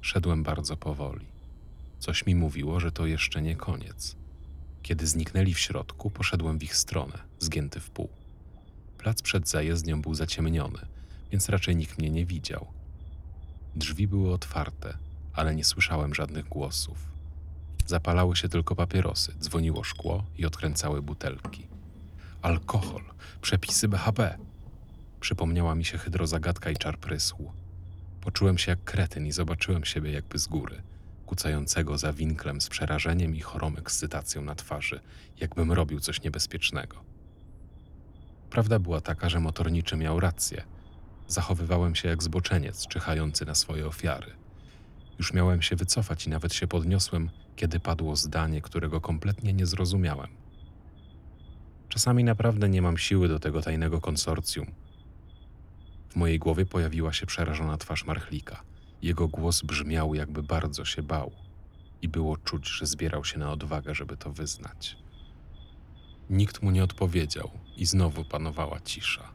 Szedłem 0.00 0.42
bardzo 0.42 0.76
powoli. 0.76 1.26
Coś 1.98 2.26
mi 2.26 2.34
mówiło, 2.34 2.80
że 2.80 2.92
to 2.92 3.06
jeszcze 3.06 3.42
nie 3.42 3.56
koniec. 3.56 4.16
Kiedy 4.82 5.06
zniknęli 5.06 5.54
w 5.54 5.58
środku, 5.58 6.10
poszedłem 6.10 6.58
w 6.58 6.62
ich 6.62 6.76
stronę, 6.76 7.18
zgięty 7.38 7.80
w 7.80 7.90
pół. 7.90 8.08
Plac 8.98 9.22
przed 9.22 9.48
zajezdnią 9.48 10.02
był 10.02 10.14
zaciemniony, 10.14 10.78
więc 11.32 11.48
raczej 11.48 11.76
nikt 11.76 11.98
mnie 11.98 12.10
nie 12.10 12.26
widział. 12.26 12.66
Drzwi 13.76 14.08
były 14.08 14.32
otwarte, 14.32 14.98
ale 15.32 15.54
nie 15.54 15.64
słyszałem 15.64 16.14
żadnych 16.14 16.48
głosów. 16.48 16.98
Zapalały 17.86 18.36
się 18.36 18.48
tylko 18.48 18.76
papierosy, 18.76 19.34
dzwoniło 19.40 19.84
szkło 19.84 20.24
i 20.38 20.46
odkręcały 20.46 21.02
butelki. 21.02 21.75
Alkohol, 22.42 23.02
przepisy 23.40 23.88
BHP. 23.88 24.38
Przypomniała 25.20 25.74
mi 25.74 25.84
się 25.84 25.98
hydrozagadka 25.98 26.70
i 26.70 26.76
czar 26.76 26.98
prysł. 26.98 27.52
Poczułem 28.20 28.58
się 28.58 28.70
jak 28.70 28.84
kretyn 28.84 29.26
i 29.26 29.32
zobaczyłem 29.32 29.84
siebie 29.84 30.12
jakby 30.12 30.38
z 30.38 30.46
góry, 30.46 30.82
kucającego 31.26 31.98
za 31.98 32.12
winklem 32.12 32.60
z 32.60 32.68
przerażeniem 32.68 33.36
i 33.36 33.40
chorą 33.40 33.76
ekscytacją 33.76 34.42
na 34.42 34.54
twarzy, 34.54 35.00
jakbym 35.40 35.72
robił 35.72 36.00
coś 36.00 36.22
niebezpiecznego. 36.22 36.96
Prawda 38.50 38.78
była 38.78 39.00
taka, 39.00 39.28
że 39.28 39.40
motorniczy 39.40 39.96
miał 39.96 40.20
rację. 40.20 40.64
Zachowywałem 41.28 41.94
się 41.94 42.08
jak 42.08 42.22
zboczeniec 42.22 42.86
czyhający 42.86 43.46
na 43.46 43.54
swoje 43.54 43.86
ofiary. 43.86 44.32
Już 45.18 45.32
miałem 45.32 45.62
się 45.62 45.76
wycofać 45.76 46.26
i 46.26 46.30
nawet 46.30 46.54
się 46.54 46.66
podniosłem, 46.66 47.30
kiedy 47.56 47.80
padło 47.80 48.16
zdanie, 48.16 48.62
którego 48.62 49.00
kompletnie 49.00 49.52
nie 49.52 49.66
zrozumiałem. 49.66 50.45
Czasami 51.88 52.24
naprawdę 52.24 52.68
nie 52.68 52.82
mam 52.82 52.98
siły 52.98 53.28
do 53.28 53.38
tego 53.38 53.62
tajnego 53.62 54.00
konsorcjum. 54.00 54.66
W 56.08 56.16
mojej 56.16 56.38
głowie 56.38 56.66
pojawiła 56.66 57.12
się 57.12 57.26
przerażona 57.26 57.76
twarz 57.76 58.04
Marchlika. 58.04 58.62
Jego 59.02 59.28
głos 59.28 59.62
brzmiał, 59.62 60.14
jakby 60.14 60.42
bardzo 60.42 60.84
się 60.84 61.02
bał, 61.02 61.32
i 62.02 62.08
było 62.08 62.36
czuć, 62.36 62.68
że 62.68 62.86
zbierał 62.86 63.24
się 63.24 63.38
na 63.38 63.52
odwagę, 63.52 63.94
żeby 63.94 64.16
to 64.16 64.32
wyznać. 64.32 64.96
Nikt 66.30 66.62
mu 66.62 66.70
nie 66.70 66.84
odpowiedział 66.84 67.50
i 67.76 67.86
znowu 67.86 68.24
panowała 68.24 68.80
cisza. 68.80 69.32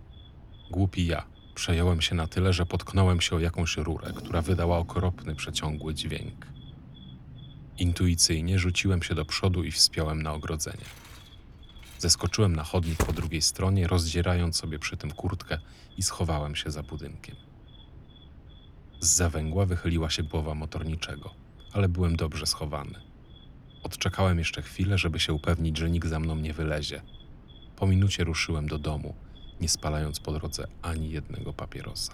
Głupi 0.71 1.05
ja 1.05 1.25
przejąłem 1.55 2.01
się 2.01 2.15
na 2.15 2.27
tyle, 2.27 2.53
że 2.53 2.65
potknąłem 2.65 3.21
się 3.21 3.35
o 3.35 3.39
jakąś 3.39 3.77
rurę, 3.77 4.13
która 4.15 4.41
wydała 4.41 4.77
okropny, 4.77 5.35
przeciągły 5.35 5.93
dźwięk. 5.93 6.47
Intuicyjnie 7.77 8.59
rzuciłem 8.59 9.03
się 9.03 9.15
do 9.15 9.25
przodu 9.25 9.63
i 9.63 9.71
wspiąłem 9.71 10.21
na 10.21 10.33
ogrodzenie. 10.33 10.85
Zeskoczyłem 12.01 12.55
na 12.55 12.63
chodnik 12.63 13.05
po 13.05 13.13
drugiej 13.13 13.41
stronie, 13.41 13.87
rozdzierając 13.87 14.57
sobie 14.57 14.79
przy 14.79 14.97
tym 14.97 15.11
kurtkę 15.11 15.57
i 15.97 16.03
schowałem 16.03 16.55
się 16.55 16.71
za 16.71 16.83
budynkiem. 16.83 17.35
Z 18.99 19.07
zawęgła 19.07 19.65
wychyliła 19.65 20.09
się 20.09 20.23
głowa 20.23 20.55
motorniczego, 20.55 21.33
ale 21.73 21.89
byłem 21.89 22.15
dobrze 22.15 22.45
schowany. 22.45 22.99
Odczekałem 23.83 24.39
jeszcze 24.39 24.61
chwilę, 24.61 24.97
żeby 24.97 25.19
się 25.19 25.33
upewnić, 25.33 25.77
że 25.77 25.89
nikt 25.89 26.07
za 26.07 26.19
mną 26.19 26.35
nie 26.35 26.53
wylezie. 26.53 27.01
Po 27.75 27.87
minucie 27.87 28.23
ruszyłem 28.23 28.67
do 28.67 28.79
domu, 28.79 29.15
nie 29.59 29.69
spalając 29.69 30.19
po 30.19 30.31
drodze 30.31 30.67
ani 30.81 31.09
jednego 31.11 31.53
papierosa. 31.53 32.13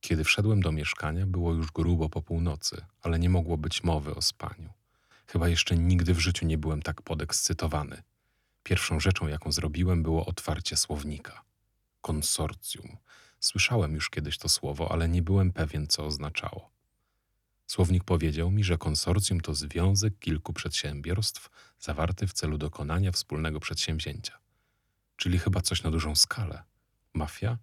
Kiedy 0.00 0.24
wszedłem 0.24 0.60
do 0.60 0.72
mieszkania, 0.72 1.26
było 1.26 1.52
już 1.52 1.72
grubo 1.72 2.08
po 2.08 2.22
północy, 2.22 2.84
ale 3.02 3.18
nie 3.18 3.30
mogło 3.30 3.56
być 3.58 3.84
mowy 3.84 4.14
o 4.14 4.22
spaniu. 4.22 4.83
Chyba 5.26 5.48
jeszcze 5.48 5.76
nigdy 5.76 6.14
w 6.14 6.18
życiu 6.18 6.46
nie 6.46 6.58
byłem 6.58 6.82
tak 6.82 7.02
podekscytowany. 7.02 8.02
Pierwszą 8.62 9.00
rzeczą, 9.00 9.26
jaką 9.26 9.52
zrobiłem, 9.52 10.02
było 10.02 10.26
otwarcie 10.26 10.76
słownika. 10.76 11.42
Konsorcjum. 12.00 12.96
Słyszałem 13.40 13.94
już 13.94 14.10
kiedyś 14.10 14.38
to 14.38 14.48
słowo, 14.48 14.92
ale 14.92 15.08
nie 15.08 15.22
byłem 15.22 15.52
pewien, 15.52 15.86
co 15.86 16.06
oznaczało. 16.06 16.70
Słownik 17.66 18.04
powiedział 18.04 18.50
mi, 18.50 18.64
że 18.64 18.78
konsorcjum 18.78 19.40
to 19.40 19.54
związek 19.54 20.18
kilku 20.18 20.52
przedsiębiorstw 20.52 21.50
zawarty 21.78 22.26
w 22.26 22.32
celu 22.32 22.58
dokonania 22.58 23.12
wspólnego 23.12 23.60
przedsięwzięcia. 23.60 24.38
Czyli 25.16 25.38
chyba 25.38 25.60
coś 25.60 25.82
na 25.82 25.90
dużą 25.90 26.14
skalę. 26.14 26.62
Mafia? 27.14 27.58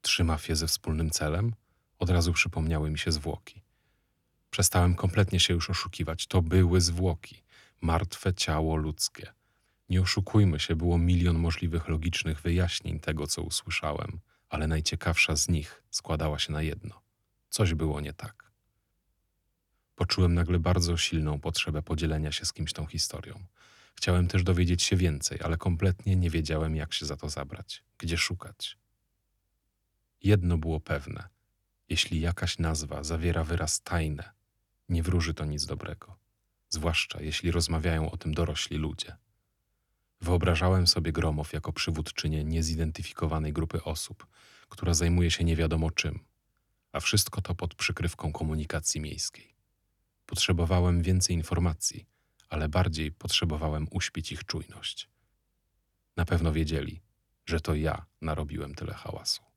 Trzy 0.00 0.24
mafie 0.24 0.56
ze 0.56 0.66
wspólnym 0.66 1.10
celem? 1.10 1.54
Od 1.98 2.10
razu 2.10 2.32
przypomniały 2.32 2.90
mi 2.90 2.98
się 2.98 3.12
zwłoki. 3.12 3.62
Przestałem 4.50 4.94
kompletnie 4.94 5.40
się 5.40 5.54
już 5.54 5.70
oszukiwać. 5.70 6.26
To 6.26 6.42
były 6.42 6.80
zwłoki, 6.80 7.42
martwe 7.80 8.34
ciało 8.34 8.76
ludzkie. 8.76 9.32
Nie 9.88 10.02
oszukujmy 10.02 10.60
się, 10.60 10.76
było 10.76 10.98
milion 10.98 11.38
możliwych 11.38 11.88
logicznych 11.88 12.40
wyjaśnień 12.40 13.00
tego, 13.00 13.26
co 13.26 13.42
usłyszałem, 13.42 14.20
ale 14.48 14.66
najciekawsza 14.66 15.36
z 15.36 15.48
nich 15.48 15.82
składała 15.90 16.38
się 16.38 16.52
na 16.52 16.62
jedno. 16.62 17.02
Coś 17.48 17.74
było 17.74 18.00
nie 18.00 18.12
tak. 18.12 18.50
Poczułem 19.94 20.34
nagle 20.34 20.58
bardzo 20.58 20.96
silną 20.96 21.40
potrzebę 21.40 21.82
podzielenia 21.82 22.32
się 22.32 22.44
z 22.44 22.52
kimś 22.52 22.72
tą 22.72 22.86
historią. 22.86 23.44
Chciałem 23.94 24.28
też 24.28 24.42
dowiedzieć 24.42 24.82
się 24.82 24.96
więcej, 24.96 25.38
ale 25.44 25.56
kompletnie 25.56 26.16
nie 26.16 26.30
wiedziałem, 26.30 26.76
jak 26.76 26.94
się 26.94 27.06
za 27.06 27.16
to 27.16 27.28
zabrać, 27.28 27.84
gdzie 27.98 28.16
szukać. 28.16 28.78
Jedno 30.22 30.58
było 30.58 30.80
pewne: 30.80 31.28
jeśli 31.88 32.20
jakaś 32.20 32.58
nazwa 32.58 33.04
zawiera 33.04 33.44
wyraz 33.44 33.82
tajne, 33.82 34.30
nie 34.90 35.02
wróży 35.02 35.34
to 35.34 35.44
nic 35.44 35.66
dobrego, 35.66 36.16
zwłaszcza 36.68 37.22
jeśli 37.22 37.50
rozmawiają 37.50 38.10
o 38.10 38.16
tym 38.16 38.34
dorośli 38.34 38.76
ludzie. 38.76 39.16
Wyobrażałem 40.20 40.86
sobie 40.86 41.12
Gromow 41.12 41.52
jako 41.52 41.72
przywódczynię 41.72 42.44
niezidentyfikowanej 42.44 43.52
grupy 43.52 43.84
osób, 43.84 44.26
która 44.68 44.94
zajmuje 44.94 45.30
się 45.30 45.44
nie 45.44 45.56
wiadomo 45.56 45.90
czym, 45.90 46.24
a 46.92 47.00
wszystko 47.00 47.40
to 47.40 47.54
pod 47.54 47.74
przykrywką 47.74 48.32
komunikacji 48.32 49.00
miejskiej. 49.00 49.54
Potrzebowałem 50.26 51.02
więcej 51.02 51.36
informacji, 51.36 52.06
ale 52.48 52.68
bardziej 52.68 53.12
potrzebowałem 53.12 53.86
uśpić 53.90 54.32
ich 54.32 54.44
czujność. 54.44 55.08
Na 56.16 56.24
pewno 56.24 56.52
wiedzieli, 56.52 57.00
że 57.46 57.60
to 57.60 57.74
ja 57.74 58.06
narobiłem 58.20 58.74
tyle 58.74 58.94
hałasu. 58.94 59.49